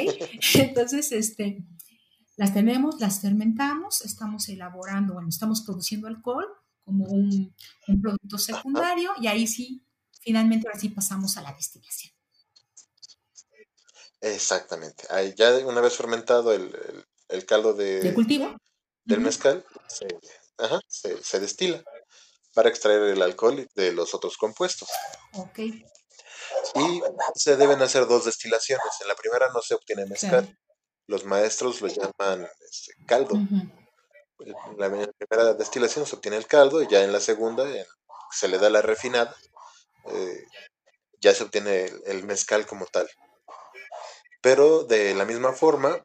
entonces 0.56 1.14
este, 1.14 1.66
las 2.36 2.54
tenemos, 2.54 3.00
las 3.00 3.22
fermentamos, 3.22 4.02
estamos 4.02 4.50
elaborando, 4.50 5.14
bueno, 5.14 5.30
estamos 5.30 5.62
produciendo 5.62 6.10
alcohol 6.10 6.46
como 6.84 7.06
un, 7.06 7.56
producto 8.02 8.38
secundario 8.38 9.12
y 9.22 9.28
ahí 9.28 9.48
sí, 9.48 9.82
finalmente 10.20 10.68
ahora 10.68 10.78
sí 10.78 10.90
pasamos 10.90 11.38
a 11.38 11.42
la 11.42 11.54
destilación. 11.54 12.21
Exactamente. 14.22 15.06
Ahí 15.10 15.34
ya 15.36 15.52
una 15.66 15.82
vez 15.82 15.96
fermentado 15.96 16.54
el, 16.54 17.06
caldo 17.46 17.74
de, 17.74 18.14
cultivo 18.14 18.56
del 19.04 19.22
mezcal, 19.22 19.66
se, 20.88 21.40
destila 21.40 21.84
para 22.54 22.70
extraer 22.70 23.02
el 23.04 23.22
alcohol 23.22 23.68
de 23.76 23.92
los 23.94 24.14
otros 24.14 24.38
compuestos. 24.38 24.90
Ok. 25.34 25.60
Y 25.60 27.02
se 27.36 27.58
deben 27.58 27.82
hacer 27.82 28.08
dos 28.08 28.26
destilaciones. 28.26 28.86
En 29.02 29.08
la 29.08 29.16
primera 29.16 29.50
no 29.54 29.62
se 29.62 29.74
obtiene 29.74 30.06
mezcal. 30.06 30.58
Los 31.08 31.26
maestros 31.26 31.82
lo 31.82 31.88
llaman 31.88 32.48
este, 32.70 32.94
caldo 33.06 33.36
en 34.46 34.78
la 34.78 34.90
primera 34.90 35.54
destilación 35.54 36.06
se 36.06 36.16
obtiene 36.16 36.38
el 36.38 36.48
caldo 36.48 36.82
y 36.82 36.88
ya 36.88 37.04
en 37.04 37.12
la 37.12 37.20
segunda 37.20 37.66
se 38.32 38.48
le 38.48 38.58
da 38.58 38.70
la 38.70 38.82
refinada, 38.82 39.36
eh, 40.06 40.44
ya 41.20 41.34
se 41.34 41.44
obtiene 41.44 41.92
el, 42.06 42.24
mezcal 42.24 42.66
como 42.66 42.86
tal. 42.86 43.10
Pero 44.42 44.84
de 44.84 45.14
la 45.16 45.26
misma 45.26 45.54
forma, 45.54 46.04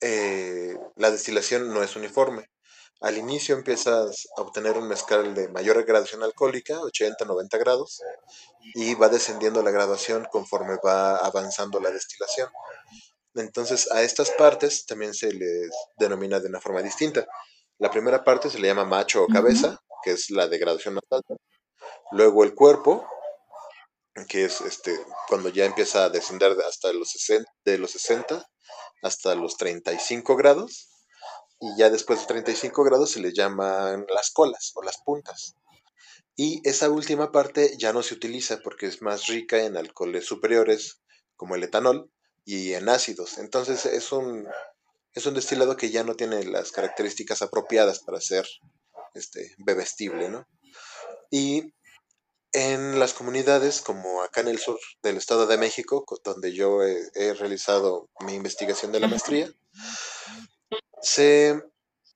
eh, 0.00 0.76
la 0.96 1.10
destilación 1.10 1.72
no 1.72 1.82
es 1.82 1.96
uniforme. 1.96 2.46
al 3.00 3.16
inicio 3.16 3.54
empiezas 3.54 4.26
a 4.36 4.42
obtener 4.42 4.76
un 4.76 4.88
mezcal 4.88 5.32
de 5.32 5.48
mayor 5.48 5.84
graduación 5.84 6.24
alcohólica, 6.24 6.80
80, 6.80 7.24
90 7.26 7.56
grados, 7.58 8.02
y 8.74 8.94
va 8.94 9.08
descendiendo 9.08 9.62
la 9.62 9.70
graduación 9.70 10.26
conforme 10.32 10.78
va 10.84 11.16
avanzando 11.18 11.78
la 11.80 11.92
destilación. 11.92 12.48
Entonces 13.36 13.90
a 13.92 14.02
estas 14.02 14.30
partes 14.32 14.84
también 14.84 15.14
se 15.14 15.32
les 15.32 15.70
denomina 15.96 16.40
de 16.40 16.48
una 16.48 16.60
forma 16.60 16.82
distinta. 16.82 17.26
La 17.78 17.90
primera 17.90 18.24
parte 18.24 18.50
se 18.50 18.58
le 18.58 18.66
llama 18.66 18.84
macho 18.84 19.22
o 19.22 19.28
cabeza, 19.28 19.80
que 20.02 20.12
es 20.12 20.30
la 20.30 20.48
de 20.48 20.58
graduación 20.58 20.94
más 20.94 21.04
alta. 21.10 21.34
Luego 22.10 22.42
el 22.42 22.54
cuerpo, 22.54 23.06
que 24.26 24.44
es 24.44 24.60
este 24.60 24.98
cuando 25.28 25.48
ya 25.48 25.64
empieza 25.64 26.04
a 26.04 26.10
descender 26.10 26.56
hasta 26.66 26.92
los 26.92 27.10
60, 27.10 27.50
de 27.64 27.78
los 27.78 27.92
60 27.92 28.48
hasta 29.02 29.34
los 29.34 29.56
35 29.56 30.36
grados. 30.36 30.88
Y 31.60 31.76
ya 31.76 31.90
después 31.90 32.20
de 32.20 32.26
35 32.26 32.84
grados 32.84 33.10
se 33.10 33.20
le 33.20 33.32
llaman 33.32 34.06
las 34.14 34.30
colas 34.30 34.72
o 34.74 34.82
las 34.82 34.98
puntas. 34.98 35.54
Y 36.36 36.60
esa 36.68 36.88
última 36.88 37.32
parte 37.32 37.74
ya 37.78 37.92
no 37.92 38.02
se 38.04 38.14
utiliza 38.14 38.60
porque 38.62 38.86
es 38.86 39.02
más 39.02 39.26
rica 39.26 39.58
en 39.64 39.76
alcoholes 39.76 40.24
superiores, 40.24 41.00
como 41.34 41.56
el 41.56 41.64
etanol, 41.64 42.12
y 42.44 42.74
en 42.74 42.88
ácidos. 42.88 43.38
Entonces 43.38 43.84
es 43.86 44.12
un, 44.12 44.46
es 45.14 45.26
un 45.26 45.34
destilado 45.34 45.76
que 45.76 45.90
ya 45.90 46.04
no 46.04 46.14
tiene 46.14 46.44
las 46.44 46.70
características 46.70 47.42
apropiadas 47.42 47.98
para 47.98 48.20
ser 48.20 48.46
este, 49.14 49.54
bebestible, 49.58 50.28
¿no? 50.28 50.46
Y 51.30 51.74
en 52.52 52.98
las 52.98 53.12
comunidades, 53.12 53.82
como 53.82 54.22
acá 54.22 54.40
en 54.40 54.48
el 54.48 54.58
sur 54.58 54.78
del 55.02 55.16
Estado 55.16 55.46
de 55.46 55.58
México, 55.58 56.04
donde 56.24 56.52
yo 56.52 56.82
he, 56.82 57.34
realizado 57.34 58.08
mi 58.20 58.34
investigación 58.34 58.92
de 58.92 59.00
la 59.00 59.08
maestría, 59.08 59.48
se 61.02 61.62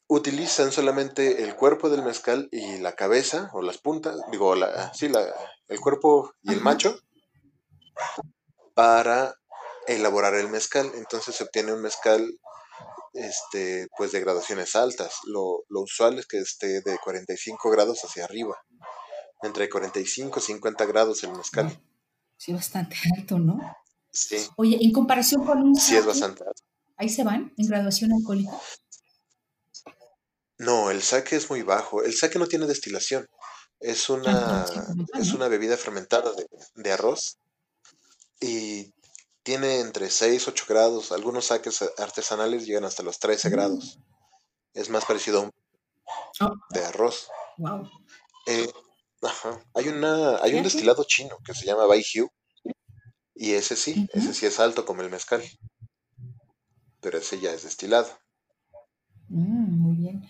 utilizan 0.08 0.72
solamente 0.72 1.44
el 1.44 1.54
cuerpo 1.54 1.90
del 1.90 2.02
mezcal 2.02 2.48
y 2.50 2.78
la 2.78 2.94
cabeza 2.96 3.50
o 3.52 3.62
las 3.62 3.78
puntas, 3.78 4.16
digo, 4.30 4.54
la, 4.54 4.92
sí, 4.94 5.08
la, 5.08 5.22
el 5.68 5.80
cuerpo 5.80 6.32
y 6.42 6.52
el 6.52 6.60
macho 6.60 6.98
para 8.74 9.36
elaborar 9.86 10.34
el 10.34 10.48
mezcal. 10.48 10.90
Entonces 10.94 11.36
se 11.36 11.44
obtiene 11.44 11.72
un 11.72 11.82
mezcal 11.82 12.38
este, 13.12 13.88
pues 13.96 14.12
de 14.12 14.20
graduaciones 14.20 14.76
altas. 14.76 15.20
Lo, 15.24 15.64
lo 15.68 15.82
usual 15.82 16.18
es 16.18 16.26
que 16.26 16.38
esté 16.38 16.80
de 16.80 16.98
45 16.98 17.70
grados 17.70 18.02
hacia 18.04 18.24
arriba 18.24 18.62
entre 19.42 19.68
45 19.68 20.38
y 20.38 20.42
50 20.42 20.86
grados 20.86 21.22
el 21.24 21.32
mezcal. 21.32 21.80
Sí, 22.36 22.52
bastante 22.52 22.96
alto, 23.16 23.38
¿no? 23.38 23.60
Sí. 24.10 24.36
Oye, 24.56 24.78
en 24.80 24.92
comparación 24.92 25.44
con 25.44 25.62
un... 25.62 25.76
Sí, 25.76 25.96
es 25.96 26.06
bastante 26.06 26.44
alto. 26.44 26.62
¿Ahí 26.96 27.08
se 27.08 27.24
van 27.24 27.52
en 27.56 27.66
graduación 27.66 28.12
alcohólica? 28.12 28.52
No, 30.58 30.90
el 30.90 31.02
saque 31.02 31.36
es 31.36 31.50
muy 31.50 31.62
bajo. 31.62 32.02
El 32.02 32.14
saque 32.14 32.38
no 32.38 32.46
tiene 32.46 32.66
destilación. 32.66 33.26
Es 33.80 34.08
una, 34.08 34.64
es 35.14 35.32
una 35.32 35.48
bebida 35.48 35.76
fermentada 35.76 36.30
de, 36.76 36.92
arroz 36.92 37.38
y 38.40 38.94
tiene 39.42 39.80
entre 39.80 40.08
6 40.08 40.46
y 40.46 40.50
8 40.50 40.64
grados. 40.68 41.10
Algunos 41.10 41.46
saques 41.46 41.82
artesanales 41.98 42.64
llegan 42.64 42.84
hasta 42.84 43.02
los 43.02 43.18
13 43.18 43.48
mm. 43.48 43.52
grados. 43.52 43.98
Es 44.72 44.88
más 44.88 45.04
parecido 45.04 45.40
a 45.40 45.42
un 45.42 45.52
oh. 46.40 46.54
de 46.70 46.84
arroz. 46.84 47.28
Wow. 47.58 47.90
Eh, 48.46 48.70
Ajá. 49.22 49.64
Hay, 49.74 49.88
una, 49.88 50.36
hay 50.38 50.54
un 50.54 50.64
destilado 50.64 51.04
chino 51.04 51.38
que 51.44 51.54
se 51.54 51.64
llama 51.64 51.86
Bai 51.86 52.02
Y 53.34 53.52
ese 53.52 53.76
sí, 53.76 54.08
ese 54.12 54.34
sí 54.34 54.46
es 54.46 54.58
alto 54.58 54.84
como 54.84 55.02
el 55.02 55.10
mezcal. 55.10 55.42
Pero 57.00 57.18
ese 57.18 57.40
ya 57.40 57.52
es 57.52 57.62
destilado. 57.62 58.08
Mm, 59.28 59.78
muy 59.80 59.96
bien. 59.96 60.28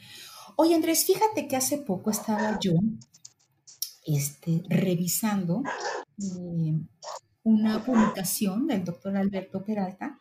Oye, 0.56 0.74
Andrés, 0.74 1.04
fíjate 1.06 1.48
que 1.48 1.56
hace 1.56 1.78
poco 1.78 2.10
estaba 2.10 2.58
yo 2.60 2.72
este, 4.04 4.62
revisando 4.68 5.62
eh, 6.18 6.78
una 7.44 7.84
publicación 7.84 8.66
del 8.66 8.84
doctor 8.84 9.16
Alberto 9.16 9.64
Peralta, 9.64 10.20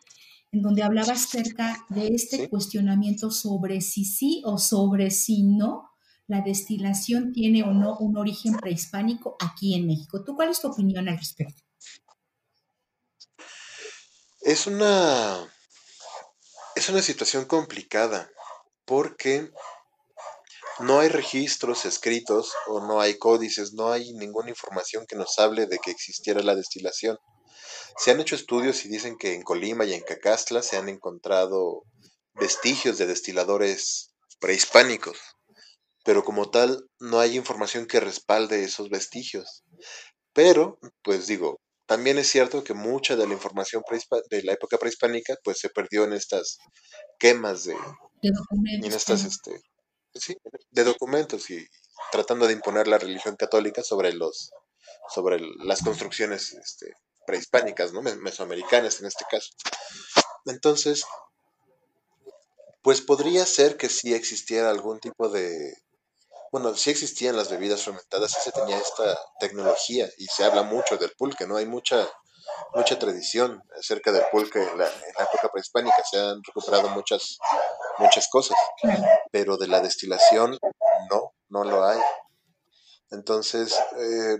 en 0.51 0.61
donde 0.61 0.83
hablaba 0.83 1.13
acerca 1.13 1.85
de 1.89 2.07
este 2.07 2.49
cuestionamiento 2.49 3.31
sobre 3.31 3.81
si 3.81 4.05
sí 4.05 4.41
o 4.45 4.57
sobre 4.57 5.11
si 5.11 5.43
no 5.43 5.90
la 6.27 6.41
destilación 6.41 7.33
tiene 7.33 7.63
o 7.63 7.73
no 7.73 7.97
un 7.97 8.17
origen 8.17 8.55
prehispánico 8.57 9.35
aquí 9.39 9.75
en 9.75 9.87
México. 9.87 10.23
¿Tú 10.23 10.35
cuál 10.35 10.49
es 10.49 10.61
tu 10.61 10.67
opinión 10.69 11.09
al 11.09 11.17
respecto? 11.17 11.61
Es 14.41 14.65
una, 14.65 15.53
es 16.75 16.89
una 16.89 17.01
situación 17.01 17.45
complicada 17.45 18.31
porque 18.85 19.51
no 20.79 20.99
hay 20.99 21.09
registros 21.09 21.85
escritos 21.85 22.53
o 22.67 22.79
no 22.79 23.01
hay 23.01 23.17
códices, 23.17 23.73
no 23.73 23.91
hay 23.91 24.13
ninguna 24.13 24.49
información 24.49 25.05
que 25.07 25.15
nos 25.15 25.37
hable 25.37 25.67
de 25.67 25.77
que 25.79 25.91
existiera 25.91 26.41
la 26.41 26.55
destilación. 26.55 27.17
Se 27.97 28.11
han 28.11 28.19
hecho 28.19 28.35
estudios 28.35 28.85
y 28.85 28.89
dicen 28.89 29.17
que 29.17 29.35
en 29.35 29.43
Colima 29.43 29.85
y 29.85 29.93
en 29.93 30.01
Cacastla 30.01 30.63
se 30.63 30.77
han 30.77 30.89
encontrado 30.89 31.83
vestigios 32.33 32.97
de 32.97 33.05
destiladores 33.05 34.13
prehispánicos 34.39 35.17
pero 36.03 36.23
como 36.23 36.49
tal 36.49 36.87
no 36.99 37.19
hay 37.19 37.35
información 37.35 37.85
que 37.85 37.99
respalde 37.99 38.63
esos 38.63 38.89
vestigios. 38.89 39.63
Pero, 40.33 40.79
pues 41.03 41.27
digo, 41.27 41.59
también 41.85 42.17
es 42.17 42.29
cierto 42.29 42.63
que 42.63 42.73
mucha 42.73 43.15
de 43.15 43.27
la 43.27 43.33
información 43.33 43.83
de 44.29 44.43
la 44.43 44.53
época 44.53 44.77
prehispánica 44.77 45.35
pues 45.43 45.59
se 45.59 45.69
perdió 45.69 46.05
en 46.05 46.13
estas 46.13 46.57
quemas 47.19 47.65
de, 47.65 47.75
documentos. 48.21 48.87
En 48.87 48.93
estas, 48.93 49.25
este, 49.25 49.61
sí, 50.13 50.37
de 50.69 50.83
documentos 50.83 51.49
y 51.49 51.67
tratando 52.11 52.47
de 52.47 52.53
imponer 52.53 52.87
la 52.87 52.97
religión 52.97 53.35
católica 53.35 53.83
sobre 53.83 54.13
los 54.13 54.51
sobre 55.09 55.39
las 55.63 55.83
construcciones 55.83 56.53
este, 56.53 56.93
prehispánicas, 57.25 57.93
¿no? 57.93 58.01
mesoamericanas 58.01 58.99
en 59.01 59.07
este 59.07 59.25
caso. 59.29 59.49
Entonces, 60.45 61.03
pues 62.81 63.01
podría 63.01 63.45
ser 63.45 63.77
que 63.77 63.89
sí 63.89 64.13
existiera 64.13 64.69
algún 64.69 64.99
tipo 64.99 65.29
de, 65.29 65.73
bueno, 66.51 66.75
sí 66.75 66.89
existían 66.89 67.37
las 67.37 67.49
bebidas 67.49 67.81
fermentadas, 67.81 68.31
sí 68.31 68.41
se 68.43 68.51
tenía 68.51 68.77
esta 68.77 69.17
tecnología 69.39 70.09
y 70.17 70.25
se 70.25 70.43
habla 70.43 70.63
mucho 70.63 70.97
del 70.97 71.11
pulque, 71.17 71.47
¿no? 71.47 71.55
Hay 71.55 71.65
mucha, 71.65 72.09
mucha 72.75 72.99
tradición 72.99 73.63
acerca 73.79 74.11
del 74.11 74.25
pulque 74.31 74.61
en 74.61 74.77
la, 74.77 74.85
época 74.85 75.49
prehispánica, 75.51 76.03
se 76.09 76.19
han 76.19 76.43
recuperado 76.43 76.89
muchas, 76.89 77.37
muchas 77.99 78.27
cosas, 78.27 78.57
pero 79.31 79.55
de 79.55 79.67
la 79.67 79.79
destilación 79.79 80.57
no, 81.09 81.33
no 81.47 81.63
lo 81.63 81.85
hay. 81.85 81.99
Entonces, 83.11 83.79
eh, 83.97 84.39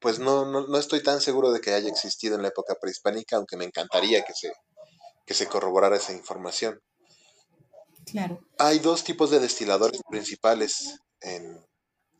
pues 0.00 0.18
no, 0.18 0.44
no, 0.44 0.66
no, 0.66 0.78
estoy 0.78 1.02
tan 1.02 1.22
seguro 1.22 1.52
de 1.52 1.60
que 1.60 1.72
haya 1.72 1.88
existido 1.88 2.36
en 2.36 2.42
la 2.42 2.48
época 2.48 2.76
prehispánica, 2.80 3.36
aunque 3.36 3.56
me 3.56 3.64
encantaría 3.64 4.24
que 4.24 4.34
se, 4.34 4.52
que 5.24 5.32
se 5.32 5.46
corroborara 5.46 5.96
esa 5.96 6.12
información. 6.12 6.82
Hay 8.58 8.78
dos 8.78 9.04
tipos 9.04 9.30
de 9.30 9.40
destiladores 9.40 10.00
principales 10.08 11.00
en, 11.20 11.64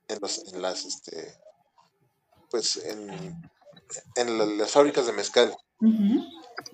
en, 0.08 0.62
las 0.62 0.84
este, 0.84 1.34
pues 2.50 2.76
en, 2.84 4.58
las 4.58 4.70
fábricas 4.70 5.06
de 5.06 5.12
mezcal. 5.12 5.56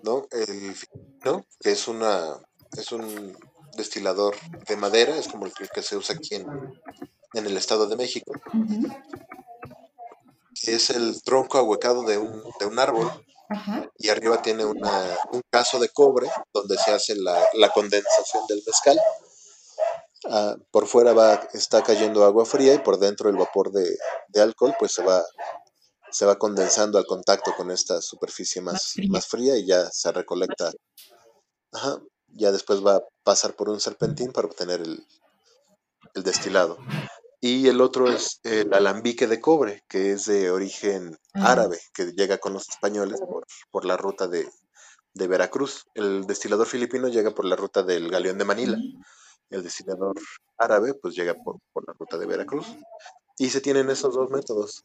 ¿no? 0.03 0.27
El 0.31 0.74
¿no? 1.24 1.44
que 1.61 1.72
es 1.72 1.88
una 1.88 2.40
es 2.77 2.90
un 2.90 3.37
destilador 3.77 4.37
de 4.66 4.77
madera, 4.77 5.16
es 5.16 5.29
como 5.29 5.46
el 5.46 5.53
que 5.53 5.83
se 5.83 5.96
usa 5.96 6.16
aquí 6.16 6.35
en, 6.37 6.46
en 7.35 7.46
el 7.46 7.57
Estado 7.57 7.87
de 7.87 7.96
México. 7.96 8.33
Es 10.62 10.90
el 10.90 11.22
tronco 11.22 11.59
ahuecado 11.59 12.03
de 12.03 12.18
un, 12.18 12.42
de 12.59 12.66
un 12.66 12.79
árbol 12.79 13.11
y 13.99 14.09
arriba 14.09 14.43
tiene 14.43 14.64
un 14.64 15.43
caso 15.51 15.79
de 15.79 15.88
cobre 15.88 16.29
donde 16.53 16.77
se 16.77 16.90
hace 16.90 17.14
la, 17.17 17.71
condensación 17.75 18.47
del 18.49 18.62
mezcal. 18.67 18.99
Ah, 20.31 20.57
por 20.71 20.87
fuera 20.87 21.12
va, 21.12 21.35
está 21.53 21.83
cayendo 21.83 22.25
agua 22.25 22.47
fría 22.47 22.75
y 22.75 22.79
por 22.79 22.99
dentro 22.99 23.29
el 23.29 23.37
vapor 23.37 23.71
de, 23.73 23.97
alcohol 24.40 24.75
pues 24.79 24.93
se 24.93 25.03
va, 25.03 25.23
se 26.11 26.25
va 26.25 26.38
condensando 26.38 26.97
al 26.99 27.07
contacto 27.07 27.55
con 27.57 27.71
esta 27.71 28.01
superficie 28.01 28.62
más, 28.62 28.95
más, 29.09 29.27
fría. 29.27 29.57
y 29.57 29.67
ya 29.67 29.90
se 29.90 30.12
recolecta. 30.12 30.73
ya 32.29 32.53
después 32.53 32.85
va 32.85 32.97
a 32.97 33.03
pasar 33.23 33.55
por 33.55 33.69
un 33.69 33.81
serpentín 33.81 34.33
para 34.33 34.47
obtener 34.47 34.81
el, 34.81 35.07
el 36.14 36.23
destilado 36.23 36.79
y 37.47 37.69
el 37.69 37.83
otro 37.83 38.11
es 38.11 38.41
el 38.43 38.73
alambique 38.73 39.27
de 39.27 39.39
cobre, 39.39 39.85
que 39.87 40.13
es 40.13 40.25
de 40.25 40.51
origen 40.51 41.19
árabe, 41.35 41.79
que 41.93 42.07
llega 42.13 42.39
con 42.39 42.55
los 42.55 42.71
españoles 42.71 43.21
por, 43.71 43.85
la 43.85 43.99
ruta 43.99 44.27
de, 44.29 44.49
Veracruz. 45.13 45.85
El 45.95 46.27
destilador 46.27 46.67
filipino 46.67 47.09
llega 47.09 47.35
por 47.35 47.45
la 47.45 47.55
ruta 47.55 47.83
del 47.83 48.09
galeón 48.09 48.39
de 48.39 48.47
Manila. 48.47 48.79
El 49.51 49.63
destilador 49.63 50.15
árabe 50.57 50.95
pues 50.95 51.15
llega 51.15 51.35
por, 51.35 51.61
la 51.87 51.93
ruta 51.93 52.17
de 52.17 52.25
Veracruz. 52.25 52.67
Y 53.37 53.51
se 53.51 53.61
tienen 53.61 53.91
esos 53.91 54.15
dos 54.15 54.31
métodos. 54.31 54.83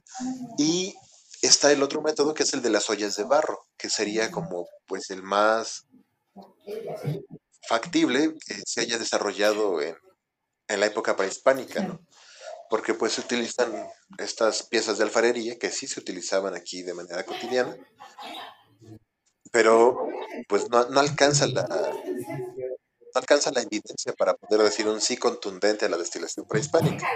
Y 0.58 0.94
está 1.42 1.72
el 1.72 1.82
otro 1.82 2.02
método 2.02 2.34
que 2.34 2.44
es 2.44 2.54
el 2.54 2.62
de 2.62 2.72
las 2.72 2.90
ollas 2.90 3.16
de 3.16 3.24
barro, 3.24 3.68
que 3.78 3.90
sería 3.90 4.32
como 4.32 4.68
pues 4.86 5.12
el 5.12 5.24
más 5.24 5.86
factible 7.70 8.36
que 8.46 8.62
se 8.66 8.82
haya 8.82 8.98
desarrollado 8.98 9.82
en, 9.82 9.96
en 10.68 10.80
la 10.82 10.88
época 10.88 11.16
prehispánica, 11.16 11.84
¿no? 11.84 12.02
Porque 12.70 12.94
pues 12.94 13.14
se 13.14 13.22
utilizan 13.22 13.72
estas 14.18 14.64
piezas 14.64 14.98
de 14.98 15.04
alfarería 15.04 15.58
que 15.58 15.72
sí 15.72 15.88
se 15.88 16.00
utilizaban 16.00 16.56
aquí 16.56 16.84
de 16.84 16.94
manera 16.94 17.26
cotidiana, 17.26 17.76
pero 19.52 20.08
pues 20.48 20.70
no, 20.70 20.78
alcanza 21.00 21.48
la, 21.48 21.64
no 21.68 23.20
alcanza 23.20 23.52
la 23.52 23.62
evidencia 23.62 24.14
para 24.14 24.36
poder 24.36 24.62
decir 24.62 24.88
un 24.88 25.02
sí 25.02 25.18
contundente 25.18 25.86
a 25.86 25.90
la 25.90 25.98
destilación 25.98 26.46
prehispánica. 26.48 27.08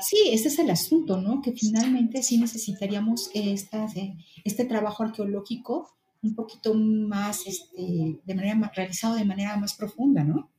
Sí, 0.00 0.30
ese 0.32 0.48
es 0.48 0.58
el 0.58 0.70
asunto, 0.70 1.18
¿no? 1.18 1.42
Que 1.42 1.52
finalmente 1.52 2.22
sí 2.22 2.38
necesitaríamos 2.38 3.30
esta, 3.34 3.86
este 4.44 4.64
trabajo 4.64 5.02
arqueológico 5.02 5.94
un 6.22 6.34
poquito 6.34 6.74
más, 6.74 7.46
este, 7.46 8.20
de 8.24 8.34
manera 8.34 8.70
realizado 8.74 9.14
de 9.14 9.24
manera 9.24 9.56
más 9.56 9.74
profunda, 9.74 10.22
¿no? 10.24 10.50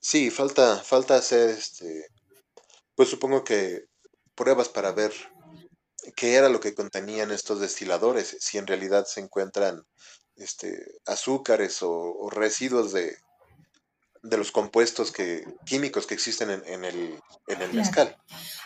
Sí, 0.00 0.30
falta, 0.30 0.78
falta 0.78 1.16
hacer, 1.16 1.50
este, 1.50 2.06
pues 2.94 3.10
supongo 3.10 3.44
que 3.44 3.84
pruebas 4.34 4.70
para 4.70 4.92
ver 4.92 5.12
qué 6.16 6.34
era 6.34 6.48
lo 6.48 6.60
que 6.60 6.74
contenían 6.74 7.30
estos 7.30 7.60
destiladores, 7.60 8.36
si 8.40 8.56
en 8.56 8.66
realidad 8.66 9.04
se 9.04 9.20
encuentran 9.20 9.82
este, 10.36 10.74
azúcares 11.06 11.80
o, 11.82 12.30
residuos 12.30 12.92
de, 12.92 13.14
de, 14.22 14.36
los 14.38 14.50
compuestos 14.50 15.12
que, 15.12 15.44
químicos 15.66 16.06
que 16.06 16.14
existen 16.14 16.50
en, 16.50 16.84
el, 16.84 17.20
en 17.46 17.76
mezcal. 17.76 18.16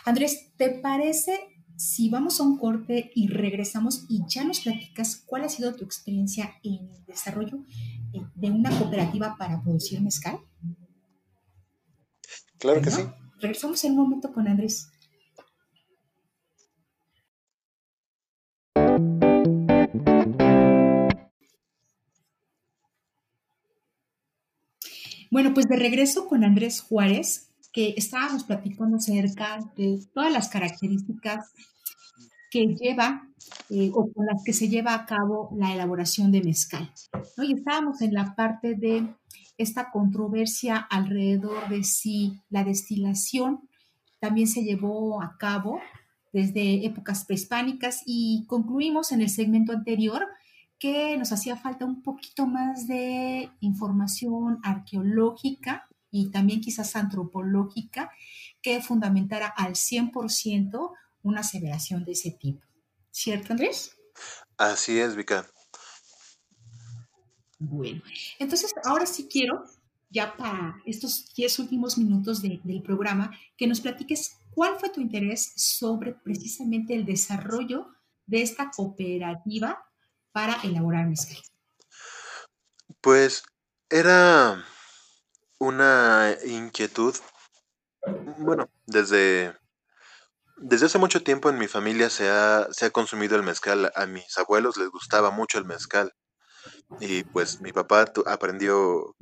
Andrés, 0.05 0.53
¿te 0.55 0.69
parece 0.69 1.37
si 1.75 2.09
vamos 2.09 2.39
a 2.39 2.43
un 2.43 2.57
corte 2.57 3.11
y 3.13 3.27
regresamos 3.27 4.05
y 4.07 4.21
ya 4.27 4.45
nos 4.45 4.61
platicas 4.61 5.21
cuál 5.25 5.43
ha 5.43 5.49
sido 5.49 5.75
tu 5.75 5.83
experiencia 5.83 6.55
en 6.63 6.89
el 6.93 7.05
desarrollo 7.05 7.57
eh, 8.13 8.21
de 8.35 8.51
una 8.51 8.69
cooperativa 8.79 9.35
para 9.37 9.61
producir 9.61 10.01
mezcal? 10.01 10.39
Claro 12.59 12.81
que 12.81 12.91
sí. 12.91 13.01
Regresamos 13.39 13.83
en 13.83 13.91
un 13.91 13.97
momento 13.97 14.31
con 14.31 14.47
Andrés. 14.47 14.89
Bueno, 25.31 25.53
pues 25.53 25.67
de 25.67 25.75
regreso 25.75 26.27
con 26.27 26.45
Andrés 26.45 26.79
Juárez, 26.79 27.51
que 27.73 27.93
estábamos 27.97 28.45
platicando 28.45 28.95
acerca 28.95 29.59
de 29.75 29.99
todas 30.13 30.31
las 30.31 30.47
características 30.47 31.51
que 32.49 32.67
lleva 32.67 33.27
eh, 33.69 33.91
o 33.93 34.13
con 34.13 34.25
las 34.25 34.43
que 34.45 34.53
se 34.53 34.69
lleva 34.69 34.93
a 34.93 35.05
cabo 35.05 35.49
la 35.57 35.73
elaboración 35.73 36.31
de 36.31 36.41
mezcal. 36.41 36.89
¿no? 37.35 37.43
Y 37.43 37.51
estábamos 37.51 38.01
en 38.01 38.13
la 38.13 38.33
parte 38.33 38.75
de 38.75 39.13
esta 39.57 39.91
controversia 39.91 40.77
alrededor 40.77 41.69
de 41.69 41.83
si 41.83 42.41
la 42.49 42.63
destilación 42.63 43.69
también 44.19 44.47
se 44.47 44.63
llevó 44.63 45.21
a 45.21 45.37
cabo 45.37 45.79
desde 46.33 46.85
épocas 46.85 47.25
prehispánicas 47.25 48.01
y 48.05 48.45
concluimos 48.47 49.11
en 49.11 49.21
el 49.21 49.29
segmento 49.29 49.71
anterior 49.71 50.27
que 50.79 51.17
nos 51.17 51.31
hacía 51.31 51.55
falta 51.55 51.85
un 51.85 52.03
poquito 52.03 52.45
más 52.45 52.87
de 52.87 53.49
información 53.61 54.59
arqueológica 54.63 55.87
y 56.11 56.31
también 56.31 56.61
quizás 56.61 56.95
antropológica 56.95 58.11
que 58.61 58.81
fundamentara 58.81 59.47
al 59.47 59.73
100% 59.73 60.91
una 61.23 61.41
aseveración 61.41 62.03
de 62.03 62.11
ese 62.11 62.31
tipo. 62.31 62.65
¿Cierto, 63.11 63.53
Andrés? 63.53 63.95
Así 64.57 64.99
es, 64.99 65.15
Vika. 65.15 65.47
Bueno, 67.57 68.01
entonces 68.39 68.73
ahora 68.83 69.05
sí 69.05 69.27
quiero, 69.31 69.63
ya 70.09 70.35
para 70.35 70.77
estos 70.85 71.33
10 71.33 71.59
últimos 71.59 71.97
minutos 71.97 72.41
del 72.41 72.81
programa, 72.83 73.31
que 73.57 73.67
nos 73.67 73.81
platiques 73.81 74.37
cuál 74.53 74.79
fue 74.79 74.89
tu 74.89 75.01
interés 75.01 75.53
sobre 75.55 76.13
precisamente 76.13 76.93
el 76.93 77.05
desarrollo 77.05 77.87
de 78.25 78.41
esta 78.41 78.71
cooperativa 78.71 79.85
para 80.31 80.59
elaborar 80.63 81.07
mezcal? 81.07 81.37
Pues 83.01 83.43
era 83.89 84.65
una 85.59 86.35
inquietud, 86.45 87.15
bueno, 88.37 88.69
desde, 88.85 89.55
desde 90.57 90.87
hace 90.87 90.97
mucho 90.97 91.23
tiempo 91.23 91.49
en 91.49 91.57
mi 91.57 91.67
familia 91.67 92.09
se 92.09 92.29
ha, 92.29 92.67
se 92.71 92.85
ha 92.85 92.89
consumido 92.89 93.35
el 93.35 93.43
mezcal. 93.43 93.91
A 93.95 94.05
mis 94.05 94.37
abuelos 94.37 94.77
les 94.77 94.89
gustaba 94.89 95.31
mucho 95.31 95.57
el 95.57 95.65
mezcal. 95.65 96.13
Y 96.99 97.23
pues 97.23 97.61
mi 97.61 97.71
papá 97.71 98.11
aprendió 98.25 99.15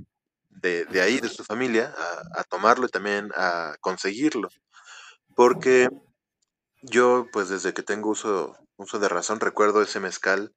de, 0.49 0.87
ahí, 1.01 1.19
de 1.19 1.29
su 1.29 1.43
familia, 1.43 1.93
a, 1.97 2.39
a, 2.39 2.43
tomarlo 2.43 2.85
y 2.85 2.89
también 2.89 3.31
a 3.35 3.75
conseguirlo. 3.81 4.49
Porque 5.35 5.89
yo, 6.81 7.27
pues 7.31 7.49
desde 7.49 7.73
que 7.73 7.83
tengo 7.83 8.09
uso, 8.09 8.55
uso 8.77 8.99
de 8.99 9.09
razón, 9.09 9.39
recuerdo 9.39 9.81
ese 9.81 9.99
mezcal 9.99 10.53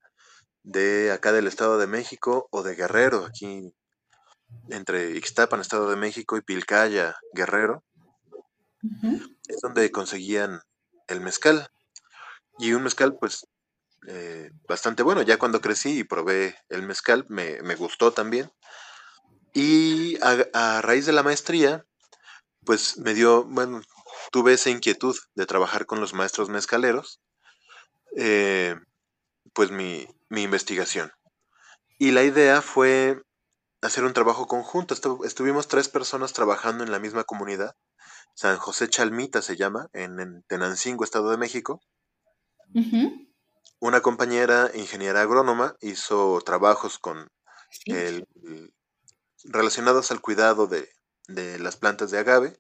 de 0.63 1.13
acá 1.13 1.33
del 1.33 1.47
Estado 1.47 1.79
de 1.79 1.87
México 1.87 2.49
o 2.51 2.63
de 2.63 2.75
Guerrero, 2.75 3.25
aquí 3.25 3.73
entre 4.71 5.13
Ixtapan, 5.17 5.61
Estado 5.61 5.91
de 5.91 5.97
México, 5.97 6.37
y 6.37 6.43
Pilcaya, 6.43 7.17
Guerrero, 7.33 7.85
es 9.49 9.61
donde 9.63 9.91
conseguían 9.91 10.61
el 11.09 11.21
mezcal. 11.21 11.69
Y 12.59 12.73
un 12.73 12.85
mezcal, 12.85 13.17
pues, 13.19 13.47
eh, 14.07 14.51
bastante 14.69 15.03
bueno. 15.03 15.23
Ya 15.23 15.39
cuando 15.39 15.61
crecí 15.61 15.99
y 15.99 16.05
probé 16.05 16.57
el 16.69 16.83
mezcal, 16.83 17.27
me, 17.29 17.75
gustó 17.75 18.13
también. 18.13 18.51
Y 19.53 20.19
a, 20.23 20.83
raíz 20.83 21.07
de 21.07 21.13
la 21.13 21.23
maestría, 21.23 21.85
pues 22.65 22.99
me 22.99 23.15
dio, 23.15 23.45
bueno, 23.45 23.81
tuve 24.31 24.55
esa 24.55 24.71
inquietud 24.71 25.17
de 25.35 25.47
trabajar 25.47 25.87
con 25.87 26.01
los 26.01 26.15
maestros 26.15 26.49
mezcaleros. 26.49 27.21
Eh, 28.17 28.77
pues 29.53 29.71
mi, 29.71 30.07
investigación. 30.31 31.11
Y 31.99 32.11
la 32.11 32.23
idea 32.23 32.61
fue 32.61 33.23
hacer 33.81 34.05
un 34.05 34.13
trabajo 34.13 34.47
conjunto. 34.47 34.95
estuvimos 35.25 35.69
tres 35.69 35.89
personas 35.89 36.33
trabajando 36.33 36.85
en 36.85 36.91
la 36.91 36.99
misma 36.99 37.25
comunidad. 37.25 37.75
San 38.35 38.59
José 38.59 38.89
Chalmita 38.89 39.41
se 39.41 39.57
llama, 39.57 39.89
en, 39.95 40.43
Tenancingo, 40.47 41.05
Estado 41.05 41.31
de 41.31 41.39
México. 41.39 41.81
Una 43.79 44.01
compañera 44.01 44.71
ingeniera 44.75 45.23
agrónoma 45.23 45.77
hizo 45.81 46.41
trabajos 46.45 46.99
con 46.99 47.31
el, 47.85 48.27
relacionados 49.45 50.11
al 50.11 50.21
cuidado 50.21 50.67
de, 50.67 50.89
las 51.59 51.77
plantas 51.77 52.11
de 52.11 52.19
agave. 52.19 52.59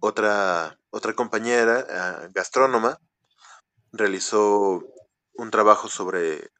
Otra, 0.00 0.78
otra 0.90 1.14
compañera 1.14 1.86
ah, 1.90 2.28
gastrónoma 2.32 2.98
realizó 3.92 4.82
un 5.34 5.50
trabajo 5.50 5.88
sobre 5.88 6.50